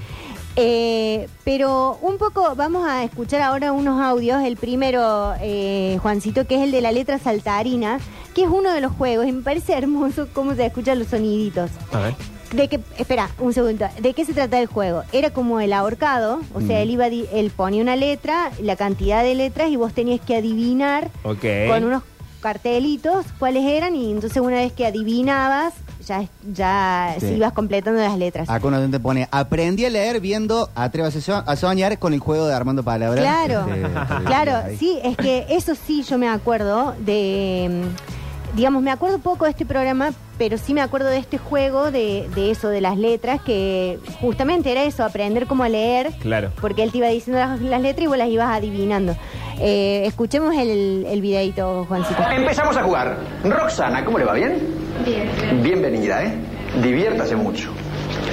Eh, 0.57 1.27
pero 1.43 1.97
un 2.01 2.17
poco, 2.17 2.55
vamos 2.55 2.87
a 2.87 3.03
escuchar 3.03 3.41
ahora 3.41 3.71
unos 3.71 4.01
audios. 4.01 4.43
El 4.43 4.55
primero, 4.57 5.33
eh, 5.41 5.97
Juancito, 6.01 6.47
que 6.47 6.55
es 6.55 6.61
el 6.61 6.71
de 6.71 6.81
la 6.81 6.91
letra 6.91 7.19
saltarina, 7.19 7.99
que 8.33 8.43
es 8.43 8.49
uno 8.49 8.71
de 8.71 8.81
los 8.81 8.93
juegos. 8.93 9.27
Y 9.27 9.31
me 9.31 9.41
parece 9.41 9.73
hermoso 9.73 10.27
cómo 10.33 10.55
se 10.55 10.65
escuchan 10.65 10.99
los 10.99 11.09
soniditos. 11.09 11.71
A 11.91 11.99
ver. 11.99 12.34
De 12.53 12.67
que, 12.67 12.79
espera, 12.97 13.29
un 13.39 13.53
segundo. 13.53 13.85
¿De 13.99 14.13
qué 14.13 14.23
se 14.25 14.33
trata 14.33 14.59
el 14.59 14.67
juego? 14.67 15.03
Era 15.11 15.31
como 15.31 15.59
el 15.59 15.73
ahorcado, 15.73 16.39
o 16.53 16.61
sea, 16.61 16.79
él 16.81 16.91
iba, 16.91 17.09
di- 17.09 17.25
él 17.33 17.51
ponía 17.55 17.81
una 17.81 17.95
letra, 17.95 18.51
la 18.61 18.75
cantidad 18.75 19.23
de 19.23 19.35
letras 19.35 19.69
y 19.69 19.75
vos 19.75 19.93
tenías 19.93 20.21
que 20.21 20.35
adivinar 20.35 21.09
Ok. 21.23 21.43
con 21.67 21.83
unos 21.83 22.03
cartelitos 22.39 23.25
cuáles 23.39 23.65
eran 23.65 23.95
y 23.95 24.11
entonces 24.11 24.39
una 24.41 24.57
vez 24.57 24.71
que 24.71 24.85
adivinabas 24.85 25.73
ya 26.05 26.25
ya 26.53 27.15
Sí. 27.19 27.25
ibas 27.33 27.53
completando 27.53 27.99
las 27.99 28.15
letras. 28.19 28.47
Acá 28.47 28.67
uno 28.67 28.87
te 28.87 28.99
pone, 28.99 29.27
aprendí 29.31 29.83
a 29.85 29.89
leer 29.89 30.19
viendo 30.21 30.69
Atrévase 30.75 31.17
a 31.17 31.21
so- 31.21 31.43
a 31.47 31.55
soñar 31.55 31.97
con 31.97 32.13
el 32.13 32.19
juego 32.19 32.45
de 32.45 32.53
Armando 32.53 32.83
Palabras. 32.83 33.19
Claro, 33.25 33.65
Este, 33.67 34.25
claro, 34.25 34.51
ahí. 34.67 34.77
sí, 34.77 34.99
es 35.03 35.17
que 35.17 35.47
eso 35.49 35.73
sí 35.73 36.03
yo 36.03 36.19
me 36.19 36.29
acuerdo 36.29 36.93
de, 36.99 37.81
mm, 37.83 38.14
digamos, 38.55 38.81
me 38.81 38.91
acuerdo 38.91 39.19
poco 39.19 39.45
de 39.45 39.51
este 39.51 39.65
programa, 39.65 40.11
pero 40.37 40.57
sí 40.57 40.73
me 40.73 40.81
acuerdo 40.81 41.07
de 41.09 41.17
este 41.17 41.37
juego, 41.37 41.91
de, 41.91 42.27
de 42.35 42.51
eso, 42.51 42.69
de 42.69 42.81
las 42.81 42.97
letras, 42.97 43.41
que 43.41 43.99
justamente 44.21 44.71
era 44.71 44.83
eso, 44.83 45.03
aprender 45.03 45.45
cómo 45.47 45.65
leer, 45.65 46.11
Claro. 46.19 46.51
porque 46.61 46.83
él 46.83 46.91
te 46.91 46.97
iba 46.99 47.07
diciendo 47.07 47.39
las, 47.39 47.61
las 47.61 47.81
letras 47.81 48.03
y 48.05 48.07
vos 48.07 48.17
las 48.17 48.29
ibas 48.29 48.49
adivinando. 48.55 49.15
Eh, 49.59 50.03
escuchemos 50.05 50.53
el, 50.55 51.05
el 51.09 51.21
videito, 51.21 51.85
Juancito. 51.87 52.21
Empezamos 52.31 52.75
a 52.77 52.83
jugar. 52.83 53.17
Roxana, 53.43 54.03
¿cómo 54.03 54.17
le 54.19 54.25
va? 54.25 54.33
¿Bien? 54.33 54.57
Bien. 55.05 55.61
Bienvenida, 55.63 56.23
¿eh? 56.23 56.33
Diviértase 56.81 57.35
mucho. 57.35 57.69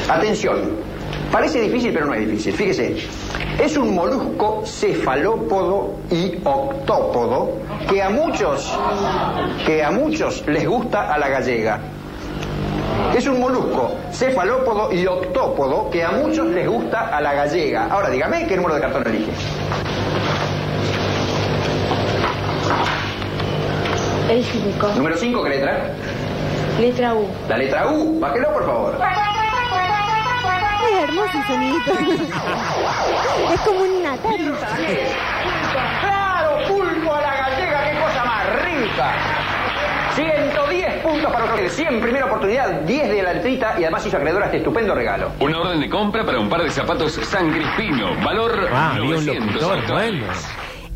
Atención. 0.09 0.77
Parece 1.31 1.61
difícil, 1.61 1.93
pero 1.93 2.07
no 2.07 2.15
es 2.15 2.21
difícil. 2.29 2.53
Fíjese. 2.53 2.97
Es 3.61 3.77
un 3.77 3.95
molusco 3.95 4.63
cefalópodo 4.65 5.95
y 6.11 6.39
octópodo 6.45 7.53
que 7.89 8.03
a 8.03 8.11
muchos, 8.11 8.77
que 9.67 9.85
a 9.85 9.91
muchos 9.91 10.47
les 10.47 10.67
gusta 10.67 11.13
a 11.13 11.19
la 11.19 11.29
gallega. 11.29 11.79
Es 13.17 13.27
un 13.27 13.41
molusco 13.41 13.93
cefalópodo 14.11 14.93
y 14.93 15.07
octópodo 15.07 15.91
que 15.91 16.03
a 16.03 16.11
muchos 16.13 16.47
les 16.49 16.67
gusta 16.69 17.17
a 17.17 17.21
la 17.21 17.35
gallega. 17.35 17.87
Ahora 17.91 18.11
dígame 18.11 18.47
qué 18.47 18.57
número 18.57 18.75
de 18.77 18.81
cartón 18.81 19.07
elige. 19.07 19.33
El 24.31 24.43
5. 24.43 24.89
Número 24.97 25.17
5, 25.17 25.43
¿qué 25.45 25.49
letra? 25.51 25.91
Letra 26.81 27.15
U. 27.15 27.27
La 27.49 27.57
letra 27.59 27.87
U. 27.93 28.19
Bájelo, 28.19 28.53
por 28.53 28.67
favor. 28.67 28.99
Es 31.13 31.19
hermoso 31.19 31.39
el 31.39 31.47
sonidito. 31.47 31.93
es 33.55 33.61
como 33.61 33.81
un 33.81 34.03
natal. 34.03 34.59
¡Claro! 36.01 36.59
¡Pulpo 36.69 37.15
a 37.15 37.21
la 37.21 37.35
gallega! 37.37 37.91
¡Qué 37.91 37.99
cosa 38.01 38.25
más 38.25 38.63
rica! 38.65 39.13
110 40.15 41.03
puntos 41.03 41.33
para 41.33 41.45
ustedes. 41.47 41.73
100 41.75 42.01
primera 42.01 42.27
oportunidad, 42.27 42.81
10 42.83 43.09
de 43.11 43.23
la 43.23 43.33
letrita 43.35 43.75
y 43.79 43.83
además 43.85 44.07
hizo 44.07 44.17
acreedor 44.17 44.43
a 44.43 44.47
este 44.47 44.59
estupendo 44.59 44.95
regalo. 44.95 45.31
Una 45.41 45.59
orden 45.61 45.81
de 45.81 45.89
compra 45.91 46.25
para 46.25 46.39
un 46.39 46.49
par 46.49 46.63
de 46.63 46.71
zapatos 46.71 47.13
San 47.13 47.51
Crispino. 47.51 48.15
Valor 48.23 48.69
Ah, 48.73 48.91
había 48.97 49.17
un 49.17 49.25
900 49.27 49.47
locutor, 49.55 49.79
actuales. 49.79 50.21
bueno. 50.21 50.33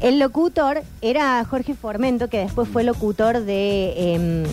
El 0.00 0.18
locutor 0.18 0.82
era 1.00 1.42
Jorge 1.48 1.74
Formento, 1.74 2.28
que 2.28 2.38
después 2.40 2.68
fue 2.68 2.84
locutor 2.84 3.40
de... 3.40 4.14
em, 4.14 4.44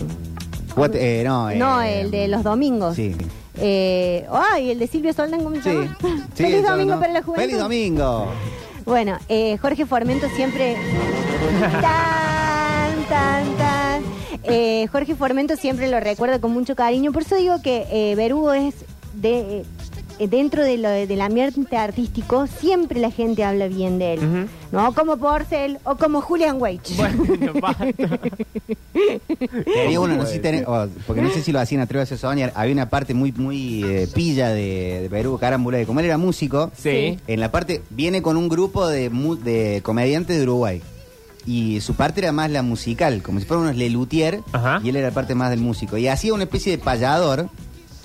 What- 0.76 0.94
eh, 0.94 1.22
no, 1.26 1.50
eh, 1.50 1.56
no, 1.56 1.82
el 1.82 2.10
de 2.10 2.28
los 2.28 2.42
domingos. 2.42 2.96
Sí. 2.96 3.14
Eh, 3.58 4.26
ay, 4.30 4.70
el 4.70 4.78
de 4.78 4.86
Silvio 4.86 5.12
Soldán, 5.12 5.42
¿cómo 5.44 5.60
se 5.62 5.72
llama? 5.72 5.96
Sí, 6.00 6.06
Feliz 6.34 6.54
eso, 6.56 6.70
domingo 6.72 6.94
¿no? 6.94 7.00
para 7.00 7.12
la 7.12 7.22
juventud. 7.22 7.42
Feliz 7.42 7.58
domingo. 7.58 8.26
Bueno, 8.84 9.18
eh, 9.28 9.56
Jorge 9.58 9.86
Formento 9.86 10.28
siempre. 10.34 10.76
tan, 11.80 13.04
tan, 13.08 13.56
tan. 13.56 14.02
Eh, 14.42 14.86
Jorge 14.92 15.14
Formento 15.14 15.56
siempre 15.56 15.88
lo 15.88 16.00
recuerdo 16.00 16.40
con 16.40 16.52
mucho 16.52 16.74
cariño. 16.74 17.12
Por 17.12 17.22
eso 17.22 17.36
digo 17.36 17.62
que 17.62 17.86
eh, 17.90 18.14
Berugo 18.14 18.52
es 18.52 18.74
de. 19.14 19.64
Eh, 20.18 20.28
dentro 20.28 20.64
de 20.64 20.78
lo, 20.78 20.88
del 20.88 21.20
ambiente 21.20 21.76
artístico, 21.76 22.46
siempre 22.46 23.00
la 23.00 23.10
gente 23.10 23.44
habla 23.44 23.68
bien 23.68 23.98
de 23.98 24.14
él. 24.14 24.48
No 24.72 24.92
como 24.94 25.16
Porcel 25.16 25.78
o 25.84 25.96
como 25.96 26.20
Julian 26.20 26.56
Weich. 26.60 26.96
Bueno, 26.96 27.24
uno, 30.00 30.16
no 30.16 30.26
sé 30.26 30.34
si 30.34 30.38
tenés- 30.40 30.64
oh, 30.66 30.86
porque 31.06 31.22
no 31.22 31.30
sé 31.30 31.42
si 31.42 31.52
lo 31.52 31.60
hacían 31.60 31.80
Atrévase 31.80 32.14
a 32.14 32.18
soñar. 32.18 32.52
Había 32.54 32.72
una 32.72 32.88
parte 32.88 33.14
muy 33.14 33.32
muy 33.32 33.84
eh, 33.84 34.08
pilla 34.12 34.48
de, 34.50 35.00
de 35.02 35.08
Perú, 35.10 35.38
Carámbula, 35.38 35.78
de 35.78 35.86
como 35.86 36.00
él 36.00 36.06
era 36.06 36.18
músico. 36.18 36.70
Sí. 36.76 37.18
En 37.26 37.40
la 37.40 37.50
parte, 37.50 37.82
viene 37.90 38.22
con 38.22 38.36
un 38.36 38.48
grupo 38.48 38.86
de, 38.86 39.10
de 39.42 39.80
comediantes 39.82 40.36
de 40.36 40.42
Uruguay. 40.42 40.82
Y 41.46 41.80
su 41.82 41.94
parte 41.94 42.20
era 42.22 42.32
más 42.32 42.50
la 42.50 42.62
musical, 42.62 43.22
como 43.22 43.38
si 43.38 43.44
fueran 43.44 43.64
unos 43.66 43.76
lelutier, 43.76 44.40
Ajá. 44.52 44.80
y 44.82 44.88
él 44.88 44.96
era 44.96 45.10
parte 45.10 45.34
más 45.34 45.50
del 45.50 45.60
músico. 45.60 45.98
Y 45.98 46.08
hacía 46.08 46.32
una 46.32 46.44
especie 46.44 46.72
de 46.72 46.78
payador, 46.82 47.50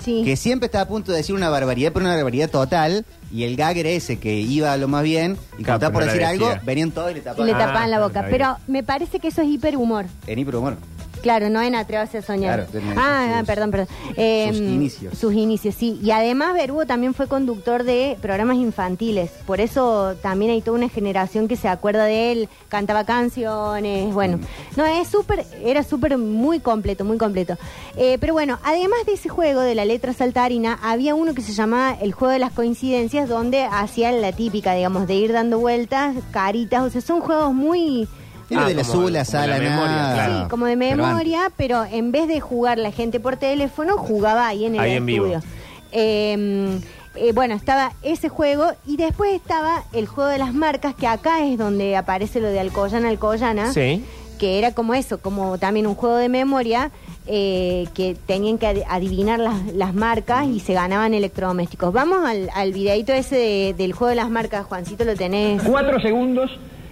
Sí. 0.03 0.21
que 0.23 0.35
siempre 0.35 0.65
estaba 0.67 0.83
a 0.83 0.87
punto 0.87 1.11
de 1.11 1.17
decir 1.19 1.35
una 1.35 1.49
barbaridad, 1.49 1.91
pero 1.93 2.05
una 2.05 2.15
barbaridad 2.15 2.49
total. 2.49 3.05
Y 3.31 3.43
el 3.43 3.55
gag 3.55 3.77
era 3.77 3.89
ese, 3.89 4.17
que 4.17 4.39
iba 4.39 4.73
a 4.73 4.77
lo 4.77 4.87
más 4.87 5.03
bien, 5.03 5.33
y 5.57 5.63
cuando 5.63 5.85
estaba 5.85 5.93
por 5.93 6.03
decir 6.05 6.21
la 6.21 6.29
algo, 6.29 6.51
venían 6.65 6.89
todos 6.91 7.11
y 7.11 7.13
le 7.15 7.19
Y 7.19 7.23
tapaban. 7.23 7.45
le 7.45 7.53
Ah, 7.53 7.57
tapaban 7.59 7.91
la 7.91 7.99
boca. 7.99 8.19
está. 8.21 8.31
Pero 8.31 8.57
me 8.67 8.81
parece 8.83 9.19
que 9.19 9.27
eso 9.27 9.41
es 9.43 9.49
hiperhumor. 9.49 10.05
En 10.25 10.39
hiperhumor. 10.39 10.77
Claro, 11.21 11.49
no 11.49 11.61
en 11.61 11.75
Atrévase 11.75 12.19
a 12.19 12.21
soñar. 12.21 12.67
Claro, 12.71 12.85
ah, 12.97 13.25
sus- 13.27 13.35
ah, 13.37 13.43
perdón, 13.45 13.71
perdón. 13.71 13.87
Eh, 14.15 14.47
sus 14.49 14.57
inicios. 14.59 15.17
Sus 15.17 15.33
inicios, 15.33 15.75
sí. 15.75 15.99
Y 16.01 16.11
además 16.11 16.53
Berugo 16.53 16.85
también 16.85 17.13
fue 17.13 17.27
conductor 17.27 17.83
de 17.83 18.17
programas 18.21 18.57
infantiles. 18.57 19.31
Por 19.45 19.59
eso 19.61 20.15
también 20.21 20.51
hay 20.51 20.61
toda 20.61 20.77
una 20.77 20.89
generación 20.89 21.47
que 21.47 21.55
se 21.55 21.67
acuerda 21.67 22.05
de 22.05 22.31
él. 22.31 22.49
Cantaba 22.69 23.03
canciones, 23.03 24.13
bueno. 24.13 24.37
Mm. 24.37 24.41
No, 24.77 24.85
es 24.85 25.07
súper, 25.07 25.45
era 25.63 25.83
súper 25.83 26.17
muy 26.17 26.59
completo, 26.59 27.05
muy 27.05 27.17
completo. 27.17 27.57
Eh, 27.97 28.17
pero 28.19 28.33
bueno, 28.33 28.59
además 28.63 28.99
de 29.05 29.13
ese 29.13 29.29
juego 29.29 29.61
de 29.61 29.75
la 29.75 29.85
letra 29.85 30.13
saltarina, 30.13 30.79
había 30.81 31.15
uno 31.15 31.33
que 31.33 31.41
se 31.41 31.53
llamaba 31.53 31.97
el 32.01 32.13
juego 32.13 32.31
de 32.31 32.39
las 32.39 32.53
coincidencias, 32.53 33.27
donde 33.29 33.63
hacían 33.63 34.21
la 34.21 34.31
típica, 34.31 34.73
digamos, 34.73 35.07
de 35.07 35.15
ir 35.15 35.33
dando 35.33 35.59
vueltas, 35.59 36.15
caritas. 36.31 36.83
O 36.83 36.89
sea, 36.89 37.01
son 37.01 37.19
juegos 37.21 37.53
muy... 37.53 38.07
Era 38.49 38.65
Ah, 38.65 38.67
de 38.67 38.73
la 38.75 39.25
sala, 39.25 39.57
memoria, 39.59 39.95
nada. 39.95 40.13
claro. 40.13 40.43
Sí, 40.43 40.49
como 40.49 40.65
de 40.65 40.75
memoria, 40.75 41.51
pero, 41.55 41.85
en 41.85 42.11
vez 42.11 42.27
de 42.27 42.39
jugar 42.39 42.77
la 42.79 42.91
gente 42.91 43.19
por 43.19 43.37
teléfono, 43.37 43.97
jugaba 43.97 44.47
ahí 44.47 44.65
en 44.65 44.75
el 44.75 44.81
Ahí 44.81 44.91
en 44.93 45.05
vivo. 45.05 45.25
estudio. 45.27 45.43
Eh, 45.91 46.79
eh, 47.15 47.31
bueno, 47.33 47.55
estaba 47.55 47.93
ese 48.01 48.29
juego 48.29 48.71
y 48.85 48.97
después 48.97 49.33
estaba 49.33 49.83
el 49.93 50.07
juego 50.07 50.29
de 50.29 50.37
las 50.37 50.53
marcas, 50.53 50.95
que 50.95 51.07
acá 51.07 51.43
es 51.45 51.57
donde 51.57 51.95
aparece 51.97 52.39
lo 52.39 52.47
de 52.47 52.59
Alcoyana, 52.59 53.09
Alcoyana, 53.09 53.73
Sí. 53.73 54.03
que 54.39 54.57
era 54.59 54.73
como 54.73 54.93
eso, 54.93 55.19
como 55.19 55.57
también 55.57 55.87
un 55.87 55.95
juego 55.95 56.15
de 56.17 56.29
memoria. 56.29 56.91
eh, 57.31 57.87
que 57.93 58.15
tenían 58.25 58.57
que 58.57 58.65
ad- 58.65 58.77
adivinar 58.89 59.39
las, 59.39 59.71
las 59.75 59.93
marcas 59.93 60.47
y 60.47 60.59
se 60.59 60.73
ganaban 60.73 61.13
electrodomésticos. 61.13 61.93
Vamos 61.93 62.25
al, 62.27 62.49
al 62.55 62.73
videito 62.73 63.13
ese 63.13 63.35
de- 63.35 63.75
del 63.77 63.93
juego 63.93 64.09
de 64.09 64.15
las 64.15 64.31
marcas, 64.31 64.65
Juancito, 64.65 65.03
lo 65.05 65.15
tenés. 65.15 65.61
Cuatro 65.61 65.99
segundos 66.01 66.49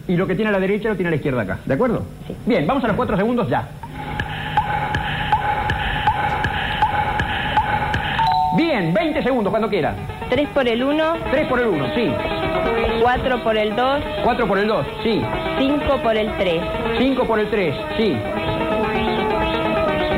y 0.08 0.16
lo 0.16 0.26
que 0.26 0.36
tiene 0.36 0.50
a 0.50 0.54
la 0.54 0.60
derecha 0.60 0.90
lo 0.90 0.96
tiene 0.96 1.10
a 1.10 1.12
la 1.12 1.16
izquierda 1.18 1.42
acá. 1.42 1.60
¿De 1.66 1.74
acuerdo? 1.74 2.04
Bien, 2.46 2.66
vamos 2.66 2.84
a 2.84 2.88
los 2.88 2.96
cuatro 2.96 3.18
segundos 3.18 3.50
ya. 3.50 3.68
Bien, 8.56 8.94
20 8.94 9.22
segundos 9.22 9.52
cuando 9.52 9.70
quiera. 9.70 9.94
3 10.30 10.50
por 10.50 10.68
el 10.68 10.84
1, 10.84 11.14
3 11.32 11.48
por 11.48 11.60
el 11.60 11.68
1, 11.68 11.96
sí. 11.96 12.12
4 13.02 13.44
por 13.44 13.58
el 13.58 13.76
2, 13.76 14.04
4 14.24 14.48
por 14.48 14.58
el 14.58 14.68
2, 14.68 14.86
sí. 15.04 15.22
5 15.60 16.02
por 16.02 16.18
el 16.18 16.36
3. 16.38 16.62
5 16.98 17.24
por 17.26 17.40
el 17.40 17.50
3, 17.50 17.76
sí. 17.98 18.18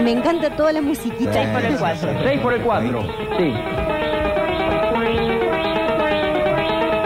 Me 0.04 0.12
encanta 0.12 0.50
toda 0.52 0.72
la 0.72 0.82
musiquita. 0.82 1.34
Sí, 1.34 1.50
por 1.52 1.66
el 1.66 1.74
sí, 1.74 1.78
cuatro. 1.80 2.10
sí. 2.12 2.18
6 2.24 2.40
por 2.40 2.54
el 2.54 2.62
4, 2.62 3.02
sí. 3.38 3.54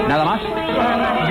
¿Nada 0.07 0.25
más? 0.25 0.41
Gracias. 0.75 1.22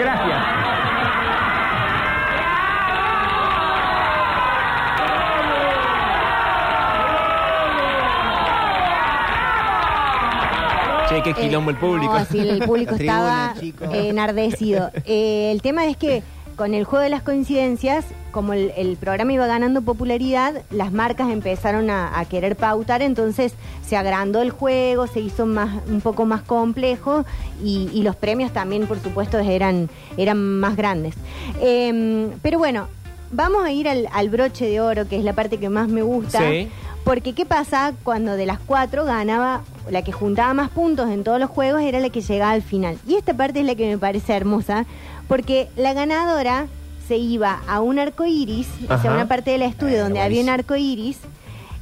Che, 11.24 11.34
qué 11.34 11.40
quilombo 11.42 11.70
el 11.70 11.76
público. 11.76 12.18
No, 12.18 12.24
sí, 12.24 12.38
el 12.40 12.58
público 12.60 12.94
tribuna, 12.96 13.18
estaba 13.50 13.60
chicos. 13.60 13.88
eh, 13.92 14.08
enardecido. 14.08 14.90
Eh, 15.04 15.50
el 15.52 15.62
tema 15.62 15.86
es 15.86 15.96
que 15.96 16.22
con 16.56 16.74
el 16.74 16.84
juego 16.84 17.02
de 17.02 17.08
las 17.08 17.22
coincidencias, 17.22 18.04
como 18.30 18.52
el, 18.52 18.72
el 18.76 18.96
programa 18.96 19.32
iba 19.32 19.46
ganando 19.46 19.80
popularidad, 19.82 20.62
las 20.70 20.92
marcas 20.92 21.30
empezaron 21.30 21.88
a, 21.90 22.18
a 22.18 22.24
querer 22.26 22.56
pautar, 22.56 23.00
entonces 23.02 23.54
se 23.86 23.96
agrandó 23.96 24.42
el 24.42 24.50
juego, 24.50 25.06
se 25.06 25.20
hizo 25.20 25.46
más 25.46 25.80
un 25.88 26.00
poco 26.02 26.26
más 26.26 26.42
complejo 26.42 27.24
y, 27.64 27.88
y 27.92 28.02
los 28.02 28.16
premios 28.16 28.52
también, 28.52 28.86
por 28.86 29.00
supuesto, 29.00 29.38
eran, 29.38 29.88
eran 30.18 30.38
más 30.60 30.76
grandes. 30.76 31.14
Eh, 31.60 32.28
pero 32.42 32.58
bueno, 32.58 32.86
vamos 33.32 33.64
a 33.64 33.72
ir 33.72 33.88
al, 33.88 34.06
al 34.12 34.28
broche 34.28 34.66
de 34.66 34.80
oro, 34.80 35.08
que 35.08 35.16
es 35.16 35.24
la 35.24 35.32
parte 35.32 35.56
que 35.58 35.70
más 35.70 35.88
me 35.88 36.02
gusta. 36.02 36.38
Sí. 36.50 36.68
Porque 37.04 37.34
¿qué 37.34 37.44
pasa 37.44 37.92
cuando 38.04 38.36
de 38.36 38.46
las 38.46 38.58
cuatro 38.60 39.04
ganaba, 39.04 39.62
la 39.90 40.02
que 40.02 40.12
juntaba 40.12 40.54
más 40.54 40.70
puntos 40.70 41.10
en 41.10 41.24
todos 41.24 41.40
los 41.40 41.50
juegos 41.50 41.82
era 41.82 41.98
la 41.98 42.10
que 42.10 42.20
llegaba 42.20 42.52
al 42.52 42.62
final? 42.62 42.96
Y 43.06 43.14
esta 43.16 43.34
parte 43.34 43.60
es 43.60 43.66
la 43.66 43.74
que 43.74 43.88
me 43.88 43.98
parece 43.98 44.34
hermosa, 44.34 44.86
porque 45.26 45.68
la 45.76 45.94
ganadora 45.94 46.66
se 47.08 47.16
iba 47.16 47.60
a 47.66 47.80
un 47.80 47.98
arco 47.98 48.24
iris, 48.24 48.68
o 48.88 48.98
sea, 48.98 49.12
una 49.12 49.26
parte 49.26 49.50
del 49.50 49.62
estudio 49.62 49.96
Eh, 49.96 50.00
donde 50.00 50.20
había 50.20 50.40
un 50.42 50.48
arco 50.48 50.76
iris, 50.76 51.18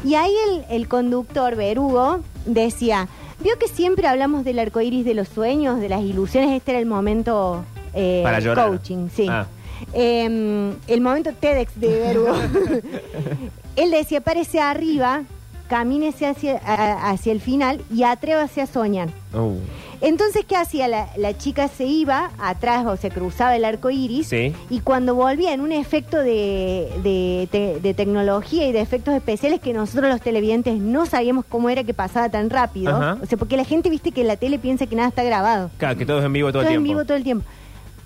y 0.02 0.14
ahí 0.14 0.32
el, 0.48 0.64
el 0.70 0.88
conductor, 0.88 1.54
Berugo, 1.54 2.20
decía, 2.46 3.06
vio 3.40 3.58
que 3.58 3.68
siempre 3.68 4.08
hablamos 4.08 4.44
del 4.44 4.58
arco 4.58 4.80
iris 4.80 5.04
de 5.04 5.12
los 5.12 5.28
sueños, 5.28 5.78
de 5.80 5.90
las 5.90 6.00
ilusiones, 6.00 6.50
este 6.52 6.70
era 6.72 6.80
el 6.80 6.86
momento 6.86 7.62
eh, 7.92 8.22
Para 8.24 8.40
llorar. 8.40 8.68
coaching, 8.68 9.08
sí. 9.14 9.26
Ah. 9.28 9.46
Eh, 9.92 10.72
el 10.86 11.00
momento 11.00 11.30
TEDx 11.38 11.78
de 11.80 11.88
Berugo. 12.00 12.32
Él 13.76 13.90
decía, 13.90 14.20
parece 14.20 14.60
arriba, 14.60 15.22
camínese 15.68 16.26
hacia, 16.26 16.58
a- 16.64 17.10
hacia 17.10 17.32
el 17.32 17.40
final 17.40 17.80
y 17.94 18.02
atrévase 18.02 18.60
a 18.60 18.66
soñar. 18.66 19.08
Uh, 19.32 19.54
Entonces, 20.00 20.44
¿qué 20.46 20.56
hacía? 20.56 20.88
La, 20.88 21.08
la 21.16 21.38
chica 21.38 21.68
se 21.68 21.84
iba 21.86 22.30
atrás, 22.38 22.84
o 22.86 22.96
sea, 22.96 23.10
cruzaba 23.10 23.54
el 23.54 23.64
arco 23.64 23.88
iris. 23.90 24.26
Sí. 24.26 24.52
Y 24.68 24.80
cuando 24.80 25.14
volvía 25.14 25.52
en 25.54 25.60
un 25.60 25.70
efecto 25.72 26.16
de, 26.18 26.90
de, 27.02 27.48
te- 27.50 27.78
de 27.80 27.94
tecnología 27.94 28.66
y 28.66 28.72
de 28.72 28.80
efectos 28.80 29.14
especiales 29.14 29.60
que 29.60 29.72
nosotros 29.72 30.10
los 30.10 30.20
televidentes 30.20 30.78
no 30.78 31.06
sabíamos 31.06 31.44
cómo 31.48 31.70
era 31.70 31.84
que 31.84 31.94
pasaba 31.94 32.28
tan 32.28 32.50
rápido. 32.50 32.96
Ajá. 32.96 33.18
O 33.22 33.26
sea, 33.26 33.38
porque 33.38 33.56
la 33.56 33.64
gente, 33.64 33.88
viste, 33.88 34.10
que 34.10 34.22
en 34.22 34.26
la 34.26 34.36
tele 34.36 34.58
piensa 34.58 34.86
que 34.86 34.96
nada 34.96 35.08
está 35.08 35.22
grabado. 35.22 35.70
claro, 35.78 35.96
que 35.96 36.04
todo 36.04 36.18
es 36.18 36.24
en 36.24 36.32
vivo 36.32 36.50
todo, 36.50 36.62
Todo 36.62 36.70
el 36.70 36.76
en 36.78 36.82
vivo 36.82 37.04
todo 37.04 37.16
el 37.16 37.22
tiempo. 37.24 37.44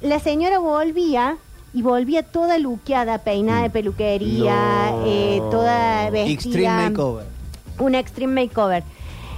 La 0.03 0.19
señora 0.21 0.59
volvía 0.59 1.37
y 1.75 1.83
volvía 1.83 2.23
toda 2.23 2.57
luqueada, 2.59 3.19
peinada 3.19 3.63
de 3.63 3.71
peluquería, 3.71 4.55
Mm. 4.93 4.97
No. 5.01 5.03
eh, 5.07 5.43
toda 5.51 6.11
vestida. 6.11 6.33
Extreme 6.33 6.69
Makeover. 6.91 7.27
Un 7.81 7.95
extreme 7.97 8.43
makeover. 8.47 8.85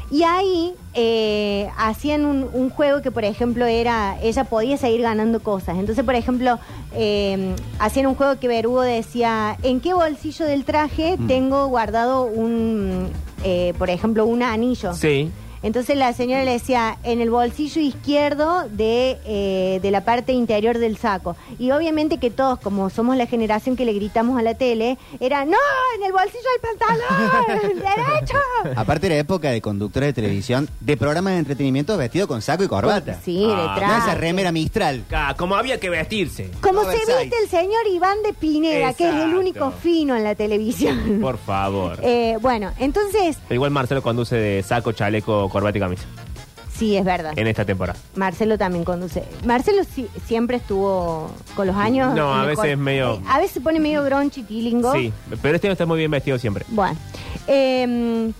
Y 0.08 0.22
ahí 0.22 0.72
eh, 0.94 1.68
hacían 1.76 2.24
un, 2.24 2.48
un 2.52 2.70
juego 2.70 3.02
que, 3.02 3.10
por 3.10 3.24
ejemplo, 3.24 3.64
era, 3.66 4.16
ella 4.22 4.44
podía 4.44 4.76
seguir 4.76 5.00
ganando 5.02 5.40
cosas. 5.40 5.78
Entonces, 5.78 6.04
por 6.04 6.14
ejemplo, 6.14 6.60
eh, 6.94 7.56
hacían 7.80 8.06
un 8.06 8.14
juego 8.14 8.38
que 8.38 8.46
Berugo 8.46 8.82
decía, 8.82 9.56
¿en 9.64 9.80
qué 9.80 9.94
bolsillo 9.94 10.44
del 10.46 10.64
traje 10.64 11.16
Mm. 11.18 11.26
tengo 11.26 11.66
guardado 11.66 12.24
un, 12.24 13.08
eh, 13.42 13.74
por 13.78 13.90
ejemplo, 13.90 14.26
un 14.26 14.42
anillo? 14.44 14.94
Sí. 14.94 15.30
Entonces 15.66 15.96
la 15.96 16.12
señora 16.12 16.44
le 16.44 16.52
decía 16.52 16.96
en 17.02 17.20
el 17.20 17.28
bolsillo 17.28 17.80
izquierdo 17.80 18.68
de, 18.70 19.18
eh, 19.26 19.80
de 19.82 19.90
la 19.90 20.04
parte 20.04 20.32
interior 20.32 20.78
del 20.78 20.96
saco. 20.96 21.34
Y 21.58 21.72
obviamente 21.72 22.18
que 22.18 22.30
todos, 22.30 22.60
como 22.60 22.88
somos 22.88 23.16
la 23.16 23.26
generación 23.26 23.74
que 23.74 23.84
le 23.84 23.92
gritamos 23.92 24.38
a 24.38 24.42
la 24.42 24.54
tele, 24.54 24.96
era 25.18 25.44
¡No! 25.44 25.56
¡En 25.96 26.04
el 26.04 26.12
bolsillo 26.12 26.44
del 26.52 26.60
pantalón! 26.70 27.82
¡Derecho! 28.20 28.38
Aparte 28.76 29.06
era 29.08 29.16
época 29.16 29.50
de 29.50 29.60
conductora 29.60 30.06
de 30.06 30.12
televisión, 30.12 30.68
de 30.78 30.96
programas 30.96 31.32
de 31.32 31.40
entretenimiento 31.40 31.96
vestido 31.96 32.28
con 32.28 32.42
saco 32.42 32.62
y 32.62 32.68
corbata. 32.68 33.18
Sí, 33.24 33.44
Ah, 33.50 33.76
No 33.80 33.96
esa 34.04 34.14
remera 34.14 34.52
Mistral. 34.52 35.02
Ah, 35.12 35.34
Como 35.36 35.56
había 35.56 35.80
que 35.80 35.90
vestirse. 35.90 36.48
Como 36.60 36.84
se 36.84 36.96
viste 36.98 37.34
el 37.42 37.48
señor 37.50 37.88
Iván 37.90 38.22
de 38.22 38.32
Pineda, 38.34 38.94
que 38.94 39.08
es 39.08 39.14
el 39.16 39.34
único 39.34 39.72
fino 39.72 40.14
en 40.14 40.22
la 40.22 40.36
televisión. 40.36 41.18
Por 41.20 41.38
favor. 41.38 41.98
Eh, 42.08 42.38
bueno, 42.40 42.70
entonces, 42.78 43.36
Igual 43.50 43.72
Marcelo 43.72 44.00
conduce 44.00 44.36
de 44.36 44.62
saco, 44.62 44.92
chaleco, 44.92 45.48
corbata 45.60 45.78
y 45.78 45.80
camisa. 45.80 46.04
sí, 46.76 46.96
es 46.96 47.04
verdad. 47.04 47.32
En 47.36 47.46
esta 47.46 47.64
temporada. 47.64 47.98
Marcelo 48.16 48.58
también 48.58 48.84
conduce. 48.84 49.24
Marcelo 49.46 49.82
sí- 49.84 50.08
siempre 50.26 50.58
estuvo 50.58 51.30
con 51.54 51.66
los 51.66 51.76
años. 51.76 52.14
No, 52.14 52.34
a 52.34 52.44
veces 52.44 52.64
es 52.66 52.78
medio- 52.78 53.14
Eh, 53.14 53.20
a 53.28 53.38
veces 53.38 53.52
se 53.52 53.60
pone 53.62 53.80
medio 53.80 54.02
gronchi, 54.04 54.42
tilingo. 54.42 54.92
Sí, 54.92 55.10
pero 55.40 55.54
este 55.56 55.68
no 55.68 55.72
está 55.72 55.86
muy 55.86 55.98
bien 55.98 56.10
vestido 56.10 56.38
siempre. 56.38 56.64
Bueno. 56.68 56.98
eh, 57.48 58.32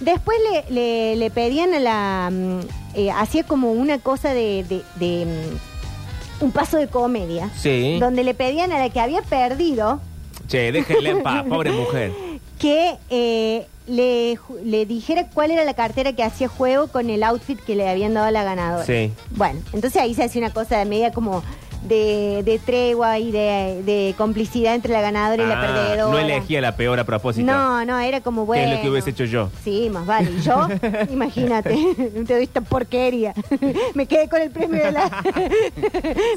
después 0.00 0.38
le, 0.50 0.74
le- 0.74 1.16
le 1.16 1.30
pedían 1.30 1.72
a 1.74 1.78
la. 1.80 2.30
mm, 2.32 2.60
eh, 2.94 3.10
hacía 3.12 3.44
como 3.44 3.70
una 3.72 3.98
cosa 3.98 4.32
de. 4.34 4.64
de- 4.68 4.82
de, 4.96 5.26
mm, 5.26 6.44
un 6.44 6.52
paso 6.52 6.76
de 6.78 6.86
comedia. 6.88 7.50
Sí. 7.56 7.98
Donde 8.00 8.22
le 8.24 8.32
pedían 8.34 8.72
a 8.72 8.78
la 8.78 8.90
que 8.90 9.00
había 9.00 9.22
perdido 9.22 10.00
Che, 10.48 10.72
déjenle 10.72 11.10
en 11.10 11.22
paz, 11.22 11.44
pobre 11.48 11.72
mujer. 11.72 12.12
Que 12.58 12.96
eh, 13.10 13.66
le, 13.86 14.38
le 14.64 14.86
dijera 14.86 15.28
cuál 15.32 15.50
era 15.50 15.64
la 15.64 15.74
cartera 15.74 16.12
que 16.12 16.22
hacía 16.22 16.48
juego 16.48 16.88
con 16.88 17.08
el 17.10 17.22
outfit 17.22 17.58
que 17.60 17.74
le 17.74 17.88
habían 17.88 18.14
dado 18.14 18.26
a 18.26 18.30
la 18.30 18.44
ganadora. 18.44 18.84
Sí. 18.84 19.12
Bueno, 19.30 19.60
entonces 19.72 20.00
ahí 20.02 20.14
se 20.14 20.24
hacía 20.24 20.42
una 20.42 20.52
cosa 20.52 20.78
de 20.78 20.84
media 20.84 21.12
como 21.12 21.42
de, 21.82 22.42
de 22.44 22.58
tregua 22.58 23.18
y 23.18 23.30
de, 23.30 23.82
de 23.84 24.14
complicidad 24.18 24.74
entre 24.74 24.92
la 24.92 25.00
ganadora 25.00 25.42
y 25.42 25.46
la 25.46 25.58
Ah, 25.58 25.66
perdedora. 25.66 26.12
no 26.12 26.18
elegía 26.18 26.60
la 26.60 26.76
peor 26.76 26.98
a 27.00 27.04
propósito. 27.04 27.46
No, 27.46 27.84
no, 27.84 27.98
era 27.98 28.20
como 28.20 28.42
¿Qué 28.42 28.46
bueno. 28.46 28.64
es 28.72 28.76
lo 28.76 28.82
que 28.82 28.90
hubiese 28.90 29.10
hecho 29.10 29.24
yo? 29.24 29.50
Sí, 29.64 29.88
más 29.90 30.04
vale. 30.06 30.30
¿Y 30.30 30.40
yo? 30.40 30.66
Imagínate, 31.10 31.70
te 32.26 32.34
doy 32.34 32.42
esta 32.44 32.60
porquería. 32.60 33.34
Me 33.94 34.06
quedé 34.06 34.28
con 34.28 34.42
el 34.42 34.50
premio 34.50 34.84
de 34.84 34.92
la... 34.92 35.10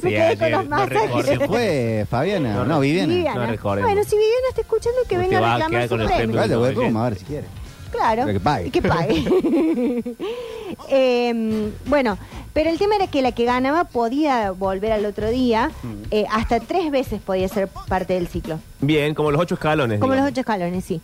Me 0.03 0.09
quedé 0.09 0.37
con 0.37 0.51
los 0.51 0.63
no 0.65 0.69
masajes. 0.69 1.01
recordé. 1.01 1.37
¿Se 1.37 1.47
fue 1.47 2.05
Fabiana? 2.09 2.53
No, 2.55 2.65
No, 2.65 2.79
Viviana. 2.79 3.13
No 3.35 3.57
bueno, 3.81 4.03
si 4.03 4.15
Viviana 4.15 4.47
está 4.49 4.61
escuchando, 4.61 4.97
que 5.07 5.15
Usted 5.15 5.29
venga 5.29 5.53
a 5.53 5.57
reclamar 5.57 5.87
su 5.89 5.95
premio. 5.97 6.35
Vaya, 6.39 6.57
voy 6.57 6.67
a 6.95 7.03
ver 7.09 7.15
si 7.17 7.25
quiere. 7.25 7.47
Claro. 7.91 8.23
Pero 8.25 8.33
que 8.33 8.39
pague. 8.39 8.71
Que 8.71 8.81
pague. 8.81 10.03
Eh, 10.89 11.71
bueno, 11.85 12.17
pero 12.53 12.69
el 12.69 12.77
tema 12.77 12.95
era 12.95 13.07
que 13.07 13.21
la 13.21 13.31
que 13.31 13.45
ganaba 13.45 13.83
podía 13.85 14.51
volver 14.51 14.91
al 14.91 15.05
otro 15.05 15.29
día, 15.29 15.71
Mm. 15.83 15.87
eh, 16.11 16.25
hasta 16.31 16.59
tres 16.59 16.91
veces 16.91 17.21
podía 17.21 17.47
ser 17.47 17.67
parte 17.87 18.13
del 18.13 18.27
ciclo. 18.27 18.59
Bien, 18.79 19.13
como 19.15 19.31
los 19.31 19.41
ocho 19.41 19.55
escalones. 19.55 19.99
Como 19.99 20.15
los 20.15 20.25
ocho 20.27 20.41
escalones, 20.41 20.83
sí. 20.85 21.01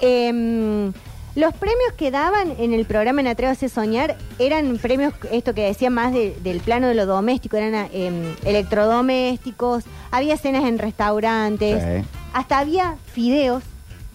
Eh, 0.00 0.90
los 1.34 1.54
premios 1.54 1.92
que 1.96 2.10
daban 2.10 2.54
en 2.58 2.72
el 2.72 2.84
programa 2.84 3.20
En 3.20 3.28
Atrévase 3.28 3.66
a 3.66 3.68
Soñar 3.68 4.16
eran 4.40 4.76
premios, 4.78 5.14
esto 5.30 5.54
que 5.54 5.66
decía 5.66 5.88
más 5.90 6.12
de- 6.12 6.36
del 6.42 6.58
plano 6.60 6.88
de 6.88 6.94
lo 6.94 7.06
doméstico, 7.06 7.56
eran 7.56 7.88
eh, 7.92 8.34
electrodomésticos, 8.44 9.84
había 10.10 10.36
cenas 10.36 10.64
en 10.64 10.78
restaurantes, 10.78 11.82
Sí. 12.02 12.08
hasta 12.32 12.58
había 12.58 12.96
fideos. 13.12 13.62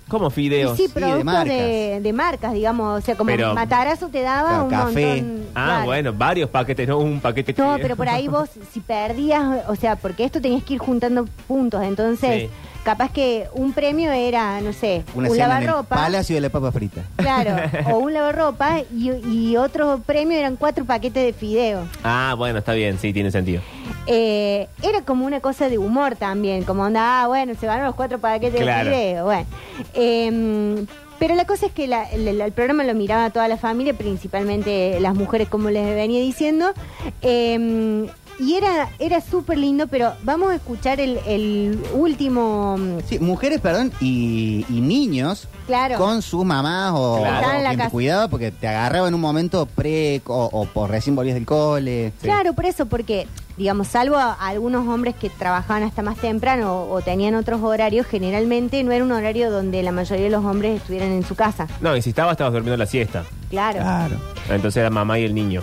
Como 0.07 0.29
fideos. 0.29 0.77
Y 0.79 0.83
sí, 0.83 0.88
de 0.88 0.93
productos 0.93 1.24
marcas. 1.24 1.45
de, 1.57 2.00
de 2.01 2.13
marcas, 2.13 2.53
digamos. 2.53 3.00
O 3.00 3.05
sea, 3.05 3.15
como 3.15 3.29
Pero- 3.31 3.53
Matarazo 3.55 4.10
te 4.10 4.22
daba 4.22 4.50
Claro, 4.50 4.63
un 4.65 4.69
café. 4.69 5.22
montón. 5.24 5.43
Ah, 5.55 5.65
claro. 5.65 5.86
bueno, 5.86 6.13
varios 6.13 6.50
paquetes, 6.50 6.88
no 6.88 6.98
un 7.00 7.19
paquete. 7.19 7.55
No, 7.57 7.77
pero 7.81 7.95
por 7.95 8.10
ahí 8.10 8.27
vos, 8.27 8.50
si 8.72 8.79
perdías, 8.79 9.43
o 9.67 9.75
sea, 9.75 9.95
porque 9.95 10.25
esto 10.25 10.41
tenías 10.41 10.63
que 10.63 10.74
ir 10.75 10.79
juntando 10.79 11.25
puntos. 11.48 11.81
Entonces, 11.83 12.43
Sí. 12.43 12.50
Capaz 12.83 13.11
que 13.11 13.47
un 13.53 13.73
premio 13.73 14.11
era, 14.11 14.59
no 14.61 14.73
sé, 14.73 15.03
Una 15.15 15.29
un 15.29 15.35
cena 15.35 15.45
en 15.57 15.57
el 15.61 15.65
lavarropa. 15.67 15.95
Palacio 15.95 16.35
de 16.35 16.41
la 16.41 16.49
Papa 16.49 16.71
Frita. 16.71 17.01
Claro, 17.15 17.55
o 17.91 17.97
un 17.99 18.13
lavarropa 18.13 18.81
y, 18.93 19.11
y 19.27 19.57
otro 19.57 20.01
premio 20.05 20.37
eran 20.37 20.55
cuatro 20.57 20.85
paquetes 20.85 21.23
de 21.25 21.33
fideo. 21.33 21.87
Ah, 22.03 22.35
bueno, 22.37 22.59
está 22.59 22.73
bien, 22.73 22.99
sí, 22.99 23.13
tiene 23.13 23.31
sentido. 23.31 23.61
Eh, 24.07 24.67
era 24.81 25.01
como 25.01 25.25
una 25.25 25.39
cosa 25.39 25.69
de 25.69 25.77
humor 25.77 26.15
también, 26.17 26.63
como 26.63 26.83
onda, 26.83 27.23
ah, 27.23 27.27
bueno, 27.27 27.53
se 27.59 27.65
ganaron 27.65 27.87
los 27.87 27.95
cuatro 27.95 28.19
paquetes 28.19 28.61
Claro. 28.61 28.89
de 28.89 28.95
fideo. 28.95 29.25
Bueno. 29.25 29.46
Eh, 29.93 30.85
pero 31.19 31.35
la 31.35 31.46
cosa 31.46 31.67
es 31.67 31.72
que 31.72 31.87
la- 31.87 32.09
el, 32.11 32.27
el 32.41 32.51
programa 32.51 32.83
lo 32.83 32.93
miraba 32.96 33.29
toda 33.29 33.48
la 33.48 33.55
familia, 33.55 33.93
principalmente 33.93 35.00
las 35.00 35.15
mujeres, 35.15 35.48
como 35.48 35.69
les 35.69 35.96
venía 35.96 36.19
diciendo. 36.19 36.74
Eh, 37.22 38.07
y 38.39 38.55
era, 38.55 38.89
era 39.00 39.22
súper 39.22 39.57
lindo, 39.57 39.87
pero 39.87 40.13
vamos 40.24 40.51
a 40.51 40.55
escuchar 40.55 41.00
el, 41.00 41.19
el 41.27 41.79
último. 41.93 42.77
Sí, 43.07 43.19
mujeres, 43.19 43.61
perdón, 43.61 43.91
y, 44.01 44.65
y 44.69 44.81
niños 44.81 45.48
Claro. 45.67 45.98
con 45.98 46.22
sus 46.22 46.43
mamás 46.43 46.91
o, 46.96 47.19
Claro. 47.19 47.31
o 47.31 47.35
Estaban 47.39 47.55
en 47.57 47.63
la 47.63 47.69
quien 47.69 47.77
te 47.79 47.83
casa. 47.83 47.91
cuidaba 47.91 48.27
porque 48.27 48.51
te 48.51 48.67
agarraba 48.67 49.07
en 49.07 49.13
un 49.13 49.22
momento 49.22 49.65
pre 49.65 50.22
o, 50.25 50.50
o 50.51 50.65
por 50.65 50.89
recién 50.89 51.15
volvías 51.15 51.35
del 51.35 51.46
cole. 51.46 52.11
Claro, 52.22 52.53
por 52.53 52.65
eso, 52.65 52.85
porque, 52.87 53.27
digamos, 53.57 53.87
salvo 53.87 54.17
a, 54.17 54.33
a 54.33 54.48
algunos 54.50 54.87
hombres 54.87 55.15
que 55.15 55.29
trabajaban 55.29 55.83
hasta 55.83 56.01
más 56.01 56.17
temprano 56.17 56.74
o, 56.83 56.93
o 56.96 57.01
tenían 57.01 57.35
otros 57.35 57.61
horarios, 57.61 58.05
generalmente 58.07 58.83
no 58.83 58.91
era 58.91 59.03
un 59.05 59.11
horario 59.11 59.51
donde 59.51 59.81
la 59.83 59.91
mayoría 59.91 60.25
de 60.25 60.31
los 60.31 60.43
hombres 60.43 60.77
estuvieran 60.81 61.11
en 61.11 61.24
su 61.24 61.35
casa. 61.35 61.67
No, 61.81 61.96
y 61.96 62.01
si 62.01 62.09
estabas, 62.09 62.33
estabas 62.33 62.53
durmiendo 62.53 62.77
la 62.77 62.85
siesta. 62.87 63.24
Claro. 63.50 63.79
Claro. 63.79 64.15
Entonces 64.50 64.77
era 64.81 64.89
mamá 64.89 65.19
y 65.19 65.24
el 65.24 65.33
niño. 65.35 65.61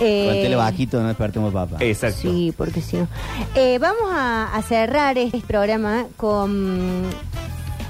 Eh, 0.00 0.24
Con 0.26 0.34
el 0.36 0.42
tele 0.42 0.56
bajito 0.56 1.00
no 1.00 1.08
despertemos 1.08 1.52
papá. 1.52 1.76
Exacto. 1.80 2.20
Sí, 2.22 2.54
porque 2.56 2.80
si 2.80 2.96
no. 2.96 3.08
Eh, 3.54 3.78
vamos 3.78 4.10
a, 4.12 4.54
a 4.54 4.62
cerrar 4.62 5.18
este 5.18 5.40
programa 5.40 6.06
con 6.16 7.04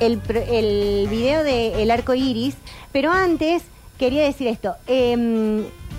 el, 0.00 1.08
video 1.08 1.42
de 1.42 1.82
El 1.82 1.90
Arco 1.90 2.14
Iris, 2.14 2.56
pero 2.92 3.10
antes 3.10 3.62
quería 3.98 4.22
decir 4.24 4.46
esto. 4.46 4.74
Eh, 4.86 5.12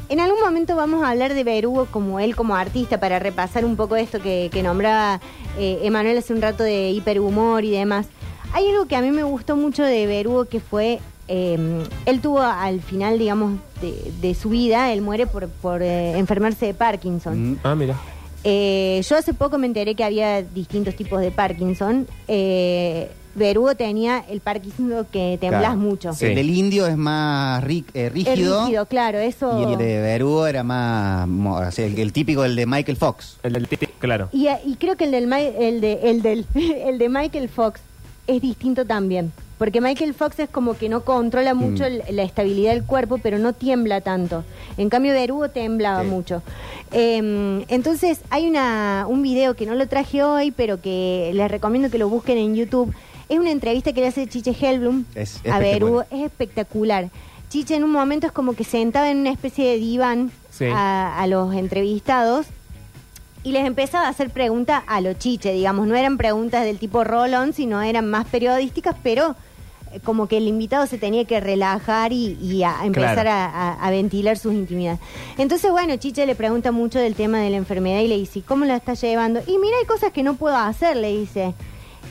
en 0.09 0.19
algún 0.19 0.39
momento 0.41 0.75
vamos 0.75 1.03
a 1.03 1.11
hablar 1.11 1.35
de 1.35 1.43
Berugo 1.43 1.85
como 1.85 2.19
él 2.19 2.35
como 2.35 2.55
artista 2.55 2.99
para 2.99 3.19
repasar 3.19 3.63
un 3.63 3.75
poco 3.75 3.95
esto 3.95 4.19
que, 4.19 4.49
que 4.51 4.63
nombraba 4.63 5.21
eh, 5.59 5.81
Emanuel 5.83 6.17
hace 6.17 6.33
un 6.33 6.41
rato 6.41 6.63
de 6.63 6.89
hiperhumor 6.89 7.63
y 7.63 7.69
demás. 7.69 8.07
Hay 8.53 8.67
algo 8.67 8.87
que 8.87 8.95
a 8.95 9.01
mí 9.01 9.11
me 9.11 9.21
gustó 9.21 9.55
mucho 9.55 9.83
de 9.83 10.07
Berugo 10.07 10.45
que 10.45 10.59
fue, 10.59 10.99
eh, 11.29 11.83
él 12.05 12.19
tuvo 12.21 12.41
al 12.41 12.81
final, 12.81 13.17
digamos, 13.19 13.53
de, 13.81 14.11
de 14.21 14.33
su 14.35 14.49
vida, 14.49 14.91
él 14.91 15.01
muere 15.01 15.27
por, 15.27 15.47
por 15.47 15.81
eh, 15.81 16.17
enfermarse 16.17 16.65
de 16.65 16.73
Parkinson. 16.73 17.51
Mm. 17.51 17.57
Ah, 17.63 17.75
mira. 17.75 17.95
Eh, 18.43 19.01
yo 19.07 19.17
hace 19.17 19.33
poco 19.33 19.57
me 19.57 19.67
enteré 19.67 19.95
que 19.95 20.03
había 20.03 20.41
distintos 20.41 20.95
tipos 20.95 21.21
de 21.21 21.29
Parkinson. 21.31 22.07
Eh, 22.27 23.11
Berugo 23.35 23.75
tenía 23.75 24.23
el 24.29 24.39
Parkinson 24.41 25.05
que 25.11 25.37
temblás 25.39 25.61
Claro. 25.61 25.77
mucho. 25.77 26.13
Sí. 26.13 26.25
El 26.25 26.35
del 26.35 26.49
indio 26.49 26.87
es 26.87 26.97
más 26.97 27.63
ri- 27.63 27.85
eh, 27.93 28.07
Es 28.07 28.11
rígido, 28.13 28.63
rígido, 28.65 28.85
claro, 28.87 29.19
eso. 29.19 29.59
y 29.69 29.71
el 29.73 29.77
de 29.77 30.01
Berugo 30.01 30.47
era 30.47 30.63
más, 30.63 31.27
mo- 31.27 31.57
o 31.57 31.71
sea, 31.71 31.85
el, 31.85 31.97
el 31.99 32.11
típico, 32.11 32.43
el 32.43 32.55
de 32.55 32.65
Michael 32.65 32.97
Fox. 32.97 33.37
El 33.43 33.53
del 33.53 33.67
titi, 33.67 33.85
claro. 33.99 34.29
Y, 34.33 34.47
y 34.65 34.75
creo 34.79 34.97
que 34.97 35.03
el 35.05 35.11
del, 35.11 35.31
el 35.31 35.79
de, 35.81 35.99
el 36.09 36.21
del 36.21 36.45
el 36.55 36.97
de 36.97 37.07
Michael 37.09 37.49
Fox 37.49 37.79
es 38.25 38.41
distinto 38.41 38.83
también. 38.85 39.31
Porque 39.59 39.81
Michael 39.81 40.13
Fox 40.15 40.39
es 40.39 40.49
como 40.49 40.75
que 40.75 40.89
no 40.89 41.01
controla 41.03 41.53
mucho 41.53 41.83
Mm. 41.83 42.13
la 42.15 42.23
estabilidad 42.23 42.71
del 42.73 42.83
cuerpo, 42.85 43.19
pero 43.21 43.37
no 43.37 43.53
tiembla 43.53 44.01
tanto. 44.01 44.43
En 44.77 44.89
cambio, 44.89 45.13
Berugo 45.13 45.49
temblaba 45.49 46.01
Sí. 46.03 46.07
mucho. 46.07 46.41
Eh, 46.91 47.65
entonces, 47.67 48.21
hay 48.31 48.47
una, 48.47 49.05
un 49.07 49.21
video 49.21 49.55
que 49.55 49.65
no 49.67 49.75
lo 49.75 49.87
traje 49.87 50.23
hoy, 50.23 50.49
pero 50.51 50.81
que 50.81 51.29
les 51.35 51.51
recomiendo 51.51 51.91
que 51.91 51.97
lo 51.99 52.09
busquen 52.09 52.37
en 52.37 52.55
YouTube. 52.55 52.93
Es 53.27 53.37
una 53.37 53.51
entrevista 53.51 53.93
que 53.93 54.01
le 54.01 54.07
hace 54.07 54.25
Chiche 54.27 54.55
Helblum 54.59 55.05
Es 55.13 55.39
a. 55.47 55.59
Berugo. 55.59 56.01
Es 56.09 56.23
espectacular. 56.23 57.09
Chiche 57.49 57.75
en 57.75 57.83
un 57.83 57.91
momento 57.91 58.25
es 58.27 58.31
como 58.33 58.53
que 58.53 58.63
sentaba 58.63 59.11
en 59.11 59.17
una 59.19 59.31
especie 59.31 59.67
de 59.69 59.77
diván 59.77 60.31
Sí. 60.49 60.65
a, 60.73 61.19
a 61.19 61.27
los 61.27 61.53
entrevistados 61.53 62.47
y 63.43 63.51
les 63.51 63.65
empezaba 63.65 64.05
a 64.07 64.09
hacer 64.09 64.29
preguntas 64.29 64.83
a 64.87 64.99
lo 65.01 65.13
chiche, 65.13 65.51
digamos, 65.53 65.87
no 65.87 65.95
eran 65.95 66.17
preguntas 66.17 66.63
del 66.65 66.77
tipo 66.79 67.03
rolón, 67.03 67.53
sino 67.53 67.81
eran 67.81 68.09
más 68.09 68.25
periodísticas, 68.27 68.95
pero 69.03 69.35
como 70.03 70.27
que 70.27 70.37
el 70.37 70.47
invitado 70.47 70.85
se 70.87 70.97
tenía 70.97 71.25
que 71.25 71.39
relajar 71.39 72.13
y, 72.13 72.37
y 72.41 72.63
a 72.63 72.77
empezar 72.83 73.21
Claro. 73.25 73.29
a, 73.31 73.45
a- 73.73 73.87
a 73.87 73.91
ventilar 73.91 74.37
sus 74.37 74.53
intimidades. 74.53 74.99
Entonces, 75.37 75.71
bueno, 75.71 75.95
Chiche 75.97 76.25
le 76.25 76.35
pregunta 76.35 76.71
mucho 76.71 76.99
del 76.99 77.15
tema 77.15 77.39
de 77.39 77.49
la 77.49 77.57
enfermedad 77.57 77.99
y 78.01 78.07
le 78.07 78.17
dice, 78.17 78.41
¿cómo 78.41 78.65
la 78.65 78.75
está 78.75 78.93
llevando? 78.93 79.39
Y 79.47 79.57
mira, 79.57 79.77
hay 79.79 79.85
cosas 79.85 80.11
que 80.11 80.23
no 80.23 80.35
puedo 80.35 80.55
hacer, 80.55 80.97
le 80.97 81.11
dice. 81.17 81.53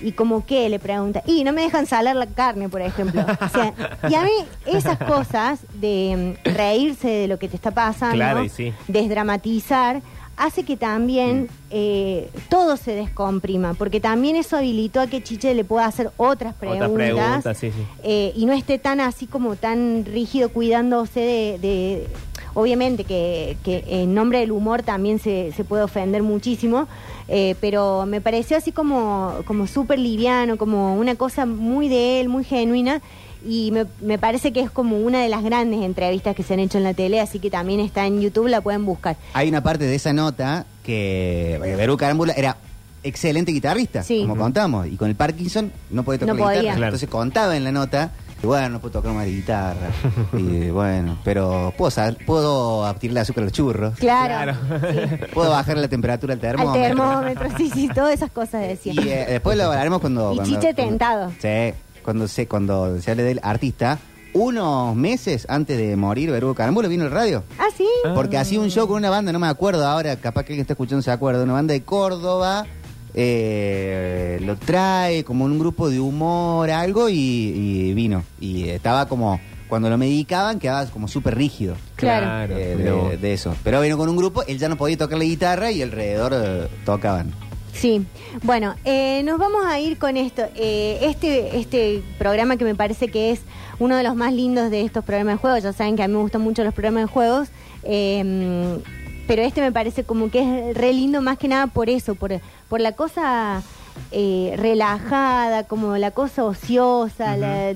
¿Y 0.01 0.13
como 0.13 0.47
qué? 0.47 0.69
Le 0.69 0.79
pregunta. 0.79 1.25
Y 1.27 1.43
no 1.43 1.53
me 1.53 1.63
dejan 1.63 1.87
salar 1.87 2.15
la 2.15 2.27
carne, 2.27 2.69
por 2.69 2.81
ejemplo. 2.83 3.21
O 3.45 3.49
sea, 3.49 3.75
y 4.09 4.15
a 4.15 4.23
mí 4.23 4.31
esas 4.67 4.97
cosas 4.97 5.59
de 5.75 6.37
mm, 6.47 6.55
reírse 6.57 7.09
de 7.09 7.27
lo 7.27 7.39
que 7.41 7.49
te 7.49 7.57
está 7.57 7.73
pasando, 7.73 8.15
Claro, 8.15 8.45
y 8.45 8.49
sí. 8.49 8.73
desdramatizar, 8.87 10.01
hace 10.39 10.63
que 10.63 10.77
también 10.77 11.49
eh, 11.71 12.31
todo 12.49 12.77
se 12.77 12.93
descomprima, 12.95 13.75
porque 13.75 14.01
también 14.01 14.37
eso 14.37 14.57
habilitó 14.57 15.01
a 15.01 15.07
que 15.09 15.23
Chiche 15.23 15.53
le 15.55 15.65
pueda 15.65 15.85
hacer 15.87 16.11
otras 16.17 16.55
preguntas, 16.55 16.89
Otras 16.89 17.07
preguntas, 17.07 17.59
sí, 17.59 17.71
sí. 17.73 17.83
eh, 18.05 18.33
y 18.37 18.47
no 18.47 18.53
esté 18.53 18.79
tan 18.79 19.01
así 19.01 19.27
como 19.27 19.57
tan 19.57 20.05
rígido 20.07 20.49
cuidándose 20.51 21.21
de, 21.21 21.59
de- 21.59 22.07
obviamente 22.55 23.05
que, 23.05 23.57
que 23.65 23.85
en 23.89 24.15
nombre 24.15 24.39
del 24.41 24.53
humor 24.53 24.83
también 24.83 25.19
se, 25.19 25.53
se 25.53 25.65
puede 25.65 25.83
ofender 25.83 26.23
muchísimo, 26.23 26.87
eh, 27.29 27.55
pero 27.61 28.07
me 28.07 28.21
pareció 28.21 28.57
así 28.57 28.73
como, 28.73 29.35
como 29.45 29.67
súper 29.67 29.99
liviano, 29.99 30.57
como 30.57 30.95
una 30.97 31.15
cosa 31.17 31.47
muy 31.47 31.89
de 31.89 32.21
él, 32.21 32.29
muy 32.29 32.45
genuina. 32.45 33.03
Y 33.49 33.71
me, 33.71 33.87
me 34.03 34.19
parece 34.19 34.53
que 34.53 34.61
es 34.61 34.71
como 34.71 34.99
una 34.99 35.23
de 35.23 35.29
las 35.31 35.43
grandes 35.43 35.81
entrevistas 35.83 36.37
que 36.37 36.43
se 36.43 36.53
han 36.55 36.61
hecho 36.61 36.77
en 36.77 36.85
la 36.85 36.93
tele, 36.93 37.19
así 37.21 37.39
que 37.39 37.51
también 37.51 37.81
está 37.81 38.05
en 38.07 38.21
YouTube, 38.21 38.49
la 38.49 38.61
pueden 38.61 38.85
buscar. 38.85 39.17
Hay 39.33 39.49
una 39.49 39.63
parte 39.63 39.85
de 39.87 39.95
esa 39.95 40.13
nota 40.13 40.67
que 40.83 41.55
eh, 41.55 41.77
Berú 41.77 41.97
Carámbula 41.97 42.35
era 42.35 42.57
excelente 43.03 43.53
guitarrista, 43.53 44.03
Sí. 44.03 44.21
como 44.23 44.37
contamos, 44.37 44.87
y 44.87 44.97
con 44.97 45.09
el 45.09 45.15
Parkinson 45.15 45.73
no 45.91 46.03
podía 46.03 46.19
tocar 46.19 46.35
No 46.35 46.41
la 46.41 46.45
podía. 46.47 46.61
guitarra. 46.61 46.77
Claro. 46.77 46.89
Entonces 46.91 47.09
contaba 47.09 47.57
en 47.57 47.65
la 47.65 47.73
nota, 47.73 48.11
y 48.43 48.47
bueno, 48.47 48.69
no 48.69 48.81
puedo 48.81 48.93
tocar 49.01 49.13
más 49.15 49.25
guitarra. 49.27 49.89
y 50.37 50.69
bueno, 50.71 51.17
pero 51.25 51.73
puedo, 51.79 51.91
sal- 51.91 52.19
puedo 52.27 52.85
abtirle 52.85 53.21
azúcar 53.21 53.43
a 53.43 53.45
los 53.47 53.53
churros. 53.53 53.95
Claro. 53.99 54.59
Claro. 54.69 54.93
sí. 54.93 55.17
Puedo 55.33 55.51
bajarle 55.51 55.83
la 55.83 55.89
temperatura 55.89 56.35
al 56.35 56.39
Al 56.39 56.41
termómetro. 56.41 56.83
termómetro, 56.87 57.49
sí, 57.57 57.71
sí, 57.73 57.89
todas 57.95 58.13
esas 58.15 58.31
cosas 58.31 58.63
decía. 58.63 58.93
Y 58.93 58.99
eh, 59.09 59.27
después 59.29 59.57
lo 59.57 59.65
hablaremos 59.65 60.01
cuando... 60.01 60.33
Y 60.33 60.37
cuando- 60.37 60.55
Chiche 60.61 60.75
cuando- 60.75 60.91
tentado. 60.91 61.33
Sí, 61.41 61.75
cuando 62.09 62.27
se, 62.27 62.49
cuando 62.49 62.99
se 63.03 63.11
hable 63.11 63.23
del 63.23 63.39
artista. 63.43 63.99
Unos 64.33 64.97
meses 64.97 65.45
antes 65.51 65.77
de 65.77 65.95
morir, 65.95 66.31
Berugo 66.31 66.55
Carambulo 66.55 66.89
vino 66.89 67.05
al 67.05 67.11
radio. 67.11 67.45
Ah, 67.59 67.69
sí. 67.77 67.87
Porque 68.15 68.39
hacía 68.39 68.61
un 68.61 68.71
show 68.71 68.89
con 68.89 68.97
una 68.97 69.11
banda, 69.11 69.31
no 69.31 69.39
me 69.39 69.47
acuerdo 69.47 69.87
ahora, 69.87 70.17
capaz 70.17 70.45
que 70.45 70.53
alguien 70.55 70.63
está 70.63 70.73
escuchando 70.73 71.03
se 71.03 71.11
acuerda, 71.11 71.43
una 71.43 71.53
banda 71.53 71.75
de 71.75 71.83
Córdoba, 71.83 72.65
eh, 73.13 74.41
lo 74.43 74.57
trae 74.57 75.23
como 75.23 75.45
un 75.45 75.59
grupo 75.59 75.91
de 75.91 76.01
humor, 76.01 76.71
algo, 76.71 77.11
y, 77.11 77.15
y 77.19 77.93
vino. 77.93 78.25
Y 78.41 78.71
estaba 78.71 79.07
como, 79.07 79.39
cuando 79.69 79.91
lo 79.91 79.99
medicaban, 79.99 80.59
quedaba 80.59 80.87
como 80.87 81.09
súper 81.09 81.37
rígido. 81.37 81.77
Claro. 81.97 82.57
eh, 82.57 83.19
de 83.21 83.33
eso. 83.35 83.55
Pero 83.63 83.83
vino 83.83 83.99
con 83.99 84.09
un 84.09 84.17
grupo, 84.17 84.45
él 84.45 84.59
ya 84.59 84.71
no 84.71 84.77
podía 84.77 84.97
tocar 84.97 85.19
la 85.19 85.25
guitarra 85.25 85.71
y 85.71 85.83
alrededor 85.83 86.33
eh, 86.35 86.69
tocaban. 86.87 87.35
Sí, 87.79 88.05
bueno, 88.43 88.75
eh, 88.85 89.23
nos 89.23 89.39
vamos 89.39 89.65
a 89.65 89.79
ir 89.79 89.99
con 89.99 90.17
esto. 90.17 90.43
Eh, 90.57 90.99
este, 91.03 91.57
este 91.59 92.03
programa 92.19 92.57
que 92.57 92.65
me 92.65 92.75
parece 92.75 93.07
que 93.07 93.31
es 93.31 93.41
uno 93.79 93.97
de 93.97 94.03
los 94.03 94.17
más 94.17 94.33
lindos 94.33 94.73
de 94.73 94.81
estos 94.81 95.05
programas 95.05 95.35
de 95.35 95.39
juegos, 95.39 95.63
ya 95.63 95.73
saben 95.73 95.95
que 95.95 96.03
a 96.03 96.09
mí 96.09 96.15
me 96.15 96.21
gustan 96.21 96.41
mucho 96.41 96.65
los 96.65 96.75
programas 96.75 97.05
de 97.05 97.07
juegos, 97.07 97.51
eh, 97.85 98.81
pero 99.29 99.43
este 99.43 99.61
me 99.61 99.71
parece 99.71 100.03
como 100.03 100.29
que 100.29 100.71
es 100.71 100.77
re 100.77 100.93
lindo 100.93 101.23
más 101.23 101.39
que 101.39 101.47
nada 101.47 101.69
por 101.69 101.89
eso, 101.89 102.17
por, 102.17 102.33
por 102.69 102.81
la 102.81 102.93
cosa 102.93 103.63
eh, 104.11 104.55
relajada, 104.57 105.65
como 105.65 105.97
la 105.97 106.11
cosa 106.11 106.45
ociosa, 106.45 107.37
la- 107.37 107.75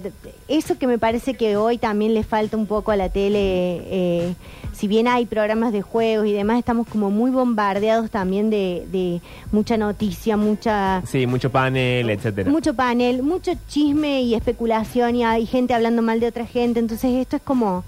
eso 0.49 0.79
que 0.79 0.87
me 0.87 0.99
parece 0.99 1.35
que 1.35 1.57
hoy 1.57 1.79
también 1.79 2.15
le 2.15 2.25
falta 2.25 2.57
un 2.57 2.67
poco 2.67 2.91
a 2.93 2.97
la 2.97 3.09
tele. 3.09 3.39
eh, 3.87 4.35
si 4.73 4.89
bien 4.89 5.07
hay 5.07 5.27
programas 5.27 5.73
de 5.73 5.83
juegos 5.83 6.27
y 6.27 6.33
demás, 6.33 6.59
estamos 6.59 6.87
como 6.89 7.11
muy 7.11 7.31
bombardeados 7.31 8.11
también 8.11 8.49
de, 8.51 8.87
de 8.91 9.21
mucha 9.53 9.77
noticia, 9.77 10.37
mucha 10.37 11.03
Sí, 11.07 11.27
mucho 11.27 11.51
panel, 11.51 12.09
etcétera. 12.11 12.51
mucho 12.51 12.75
panel, 12.75 13.23
mucho 13.23 13.53
chisme 13.69 14.23
y 14.23 14.35
especulación 14.35 15.15
y 15.17 15.25
hay 15.25 15.45
gente 15.47 15.75
hablando 15.75 16.01
mal 16.03 16.21
de 16.21 16.27
otra 16.29 16.47
gente. 16.47 16.81
Entonces 16.81 17.13
esto 17.13 17.37
es 17.37 17.43
como 17.43 17.85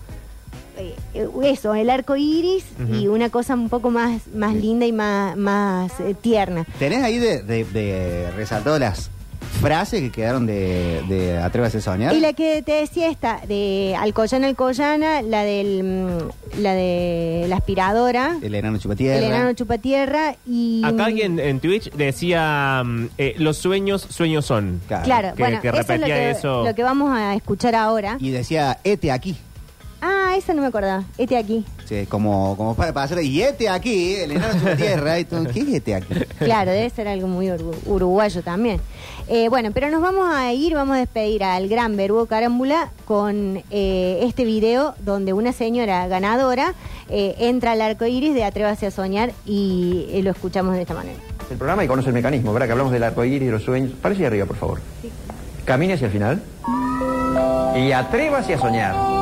eh, 0.77 0.95
eso, 1.45 1.75
el 1.75 1.91
arco 1.91 2.17
iris 2.17 2.65
y 2.93 3.07
una 3.09 3.31
cosa 3.31 3.55
un 3.55 3.69
poco 3.69 3.91
más, 3.91 4.23
más 4.35 4.55
linda 4.55 4.87
y 4.87 4.93
más, 4.93 5.37
más 5.37 5.93
eh, 6.01 6.15
tierna. 6.21 6.67
¿Tenés 6.79 7.03
ahí 7.03 7.19
de, 7.19 7.43
de, 7.43 7.65
de 7.65 8.31
resaltado 8.33 8.79
las 8.79 9.11
frases 9.61 10.01
que 10.01 10.11
quedaron 10.11 10.47
de, 10.47 11.03
de 11.09 11.39
Atrévase 11.39 11.79
a 11.79 11.81
soñar? 11.81 12.15
Y 12.15 12.21
la 12.21 12.33
que 12.33 12.63
te 12.63 12.73
decía 12.73 13.09
esta, 13.09 13.41
de 13.47 13.95
Alcoyana 13.99 14.47
Alcoyana, 14.49 15.23
la 15.23 15.43
del 15.45 15.85
mm, 15.85 16.61
la 16.61 16.75
de 16.75 17.47
la 17.49 17.57
aspiradora, 17.57 18.37
El 18.43 18.55
enano 18.55 18.79
chupatierra. 18.79 19.19
el 19.19 19.25
enano 19.25 19.53
chupatierra 19.53 20.37
y 20.47 20.83
Acá 20.85 21.07
alguien 21.07 21.39
en 21.39 21.61
Twitch 21.61 21.91
decía, 21.93 22.83
mm, 22.85 23.07
eh, 23.19 23.35
los 23.39 23.57
sueños, 23.59 24.07
sueños 24.11 24.45
son. 24.45 24.81
Claro, 24.89 25.35
que- 25.37 25.43
bueno, 25.43 25.61
que 25.61 25.69
eso 25.69 25.93
es 25.93 26.01
lo 26.01 26.07
que, 26.07 26.31
eso. 26.31 26.65
lo 26.65 26.75
que 26.75 26.83
vamos 26.83 27.11
a 27.17 27.35
escuchar 27.35 27.75
ahora. 27.75 28.17
Y 28.21 28.31
decía, 28.31 28.79
este 28.85 29.13
aquí. 29.13 29.37
Ah, 30.35 30.39
esa 30.39 30.53
no 30.53 30.63
me 30.63 30.69
acordaba. 30.69 31.05
Este 31.17 31.37
aquí. 31.37 31.65
Sí, 31.85 32.07
como, 32.07 32.57
como 32.57 32.75
para 32.75 32.93
pasar, 32.93 33.23
y 33.23 33.41
este 33.41 33.69
aquí, 33.69 34.17
el 34.17 34.33
enano 34.33 34.55
chupatierra. 34.59 35.19
y 35.21 35.25
todo, 35.25 35.45
¿Qué 35.45 35.61
es 35.61 35.69
este 35.69 35.95
aquí? 35.95 36.13
Claro, 36.39 36.73
debe 36.73 36.91
ser 36.91 37.07
algo 37.07 37.29
muy 37.29 37.47
uru- 37.47 37.73
uruguayo 37.87 38.43
también. 38.43 38.81
Eh, 39.29 39.49
bueno, 39.49 39.71
pero 39.73 39.91
nos 39.91 40.03
vamos 40.03 40.29
a 40.35 40.53
ir, 40.53 40.75
vamos 40.75 40.97
a 40.97 40.99
despedir 40.99 41.45
al 41.45 41.69
gran 41.69 41.97
Verbo 41.97 42.27
Carámbula 42.27 42.91
con 43.05 43.63
eh, 43.71 44.19
este 44.23 44.45
video 44.45 44.95
donde 45.05 45.33
una 45.33 45.53
señora 45.53 46.09
ganadora 46.09 46.75
eh, 47.09 47.37
entra 47.39 47.73
al 47.73 47.81
arco 47.81 48.05
iris 48.07 48.35
de 48.35 48.43
Atrévase 48.45 48.87
a 48.87 48.91
soñar 48.91 49.31
y 49.47 50.07
eh, 50.11 50.23
lo 50.25 50.33
escuchamos 50.33 50.75
de 50.75 50.83
esta 50.83 50.95
manera. 50.95 51.19
El 51.49 51.57
programa 51.59 51.85
y 51.85 51.87
conoce 51.87 52.09
el 52.09 52.15
mecanismo, 52.15 52.53
¿verdad? 52.53 52.67
Que 52.67 52.73
hablamos 52.73 52.93
del 52.93 53.05
arco 53.05 53.25
iris, 53.25 53.47
de 53.47 53.53
los 53.53 53.63
sueños. 53.63 53.93
Parece 54.03 54.27
arriba, 54.27 54.47
por 54.47 54.57
favor. 54.57 54.81
Camine 55.65 55.93
hacia 55.95 56.07
el 56.07 56.13
final. 56.13 56.43
Y 57.77 57.93
atrévase 57.93 58.55
a 58.55 58.59
soñar. 58.59 59.14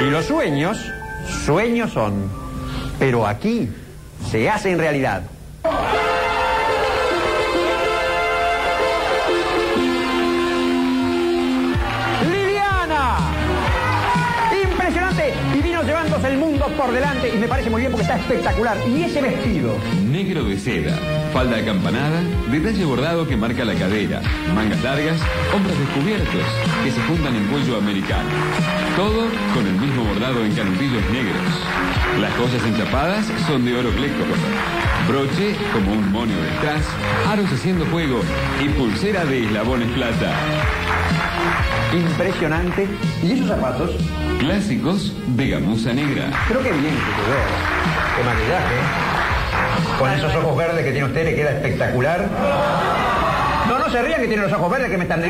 Y 0.00 0.10
los 0.10 0.26
sueños, 0.26 0.78
sueños 1.44 1.92
son. 1.92 2.30
Pero 3.00 3.26
aquí 3.26 3.68
se 4.30 4.48
hacen 4.48 4.78
realidad. 4.78 5.22
Liliana. 12.30 13.18
Impresionante. 14.70 15.34
Y 15.56 15.62
vino 15.62 15.82
llevándose 15.82 16.28
el 16.28 16.38
mundo 16.38 16.66
por 16.76 16.92
delante. 16.92 17.34
Y 17.34 17.38
me 17.38 17.48
parece 17.48 17.68
muy 17.68 17.80
bien 17.80 17.90
porque 17.90 18.04
está 18.04 18.18
espectacular. 18.18 18.76
Y 18.88 19.02
ese 19.02 19.20
vestido. 19.20 19.76
Negro 20.08 20.44
de 20.44 20.58
seda, 20.58 20.96
falda 21.32 21.58
acampanada, 21.58 22.22
detalle 22.50 22.84
bordado 22.84 23.26
que 23.26 23.36
marca 23.36 23.64
la 23.64 23.74
cadera, 23.74 24.20
mangas 24.54 24.82
largas, 24.82 25.20
hombros 25.54 25.78
descubiertos 25.78 26.44
que 26.84 26.90
se 26.90 27.00
juntan 27.02 27.34
en 27.36 27.46
cuello 27.46 27.76
americano. 27.76 28.28
Todo 28.96 29.26
con 29.54 29.66
el 29.66 29.74
mismo 29.74 30.04
bordado 30.04 30.44
en 30.44 30.54
canutillos 30.54 31.02
negros. 31.10 31.42
Las 32.20 32.32
cosas 32.34 32.62
enchapadas 32.64 33.26
son 33.46 33.64
de 33.64 33.76
oro 33.76 33.90
cleco. 33.90 34.24
Broche 35.08 35.54
como 35.72 35.92
un 35.92 36.10
monio 36.10 36.36
detrás, 36.36 36.84
aros 37.28 37.50
haciendo 37.52 37.86
juego 37.86 38.20
y 38.64 38.68
pulsera 38.70 39.24
de 39.24 39.46
eslabones 39.46 39.90
plata. 39.92 40.32
Impresionante. 41.92 42.86
¿Y 43.22 43.32
esos 43.32 43.48
zapatos? 43.48 43.90
Clásicos 44.38 45.12
de 45.36 45.48
gamuza 45.48 45.92
negra. 45.92 46.30
Creo 46.48 46.62
que 46.62 46.72
bien 46.72 46.94
que 46.94 47.12
te 47.12 47.30
veo. 47.30 48.16
Qué 48.16 48.24
maquillaje. 48.24 49.17
Con 49.98 50.10
esos 50.12 50.34
ojos 50.34 50.56
verdes 50.56 50.84
que 50.84 50.92
tiene 50.92 51.06
usted 51.06 51.24
le 51.24 51.34
queda 51.34 51.50
espectacular. 51.50 52.26
No, 53.68 53.78
no 53.78 53.90
se 53.90 54.00
rían 54.00 54.20
que 54.20 54.28
tiene 54.28 54.42
los 54.44 54.52
ojos 54.52 54.70
verdes 54.70 54.90
que 54.90 54.96
me 54.96 55.02
están... 55.04 55.22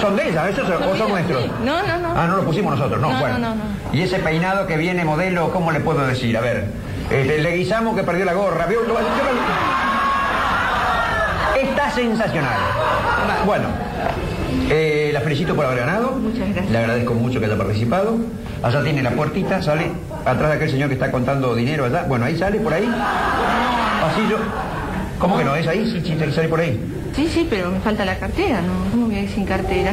Son 0.00 0.16
de 0.16 0.28
ellas, 0.28 0.48
esos 0.48 0.68
o 0.68 0.96
son 0.96 1.10
nuestros. 1.10 1.44
No, 1.64 1.82
no, 1.86 1.98
no. 1.98 2.12
Ah, 2.16 2.26
no 2.26 2.36
lo 2.38 2.44
pusimos 2.44 2.76
nosotros, 2.76 3.00
no, 3.00 3.12
No, 3.12 3.20
bueno. 3.20 3.38
no, 3.38 3.54
no, 3.54 3.62
Y 3.92 4.02
ese 4.02 4.18
peinado 4.18 4.66
que 4.66 4.76
viene 4.76 5.04
modelo, 5.04 5.50
¿cómo 5.52 5.70
le 5.70 5.80
puedo 5.80 6.06
decir? 6.06 6.36
A 6.36 6.40
ver, 6.40 6.66
eh, 7.10 7.38
le 7.40 7.56
guisamos 7.56 7.94
que 7.94 8.02
perdió 8.02 8.24
la 8.24 8.32
gorra. 8.32 8.66
¿vio? 8.66 8.80
Está 11.62 11.90
sensacional. 11.90 12.58
Bueno, 13.46 13.68
eh, 14.70 15.10
la 15.12 15.20
felicito 15.20 15.54
por 15.54 15.66
haber 15.66 15.78
ganado. 15.78 16.12
Muchas 16.12 16.48
gracias. 16.48 16.70
Le 16.70 16.78
agradezco 16.78 17.14
mucho 17.14 17.38
que 17.40 17.46
haya 17.46 17.56
participado. 17.56 18.16
Allá 18.62 18.82
tiene 18.82 19.02
la 19.02 19.10
puertita, 19.10 19.62
sale 19.62 19.92
atrás 20.30 20.50
de 20.50 20.56
aquel 20.56 20.70
señor 20.70 20.88
que 20.88 20.94
está 20.94 21.10
contando 21.10 21.54
dinero 21.54 21.86
allá. 21.86 22.04
Bueno, 22.08 22.24
ahí 22.24 22.36
sale, 22.36 22.60
por 22.60 22.72
ahí. 22.72 22.88
Pasillo. 24.00 24.38
¿Cómo 25.18 25.36
que 25.36 25.44
no? 25.44 25.56
¿Es 25.56 25.66
ahí? 25.66 25.90
Sí, 25.90 26.00
sí, 26.04 26.32
sale 26.32 26.48
por 26.48 26.60
ahí. 26.60 26.80
Sí, 27.14 27.28
sí, 27.28 27.46
pero 27.50 27.70
me 27.70 27.80
falta 27.80 28.04
la 28.04 28.16
cartera, 28.18 28.60
¿no? 28.60 28.90
¿Cómo 28.90 29.06
voy 29.06 29.16
a 29.16 29.22
ir 29.22 29.30
sin 29.30 29.44
cartera? 29.44 29.92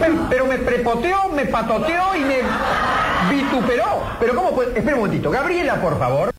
Pero, 0.00 0.14
pero 0.30 0.46
me 0.46 0.56
prepoteó, 0.58 1.28
me 1.34 1.44
patoteó 1.44 2.14
y 2.16 2.20
me 2.20 2.36
vituperó. 3.30 4.02
Pero 4.18 4.34
¿cómo 4.34 4.50
puede? 4.52 4.70
Espera 4.78 4.96
un 4.96 5.02
momentito. 5.02 5.30
Gabriela, 5.30 5.74
por 5.76 5.98
favor. 5.98 6.26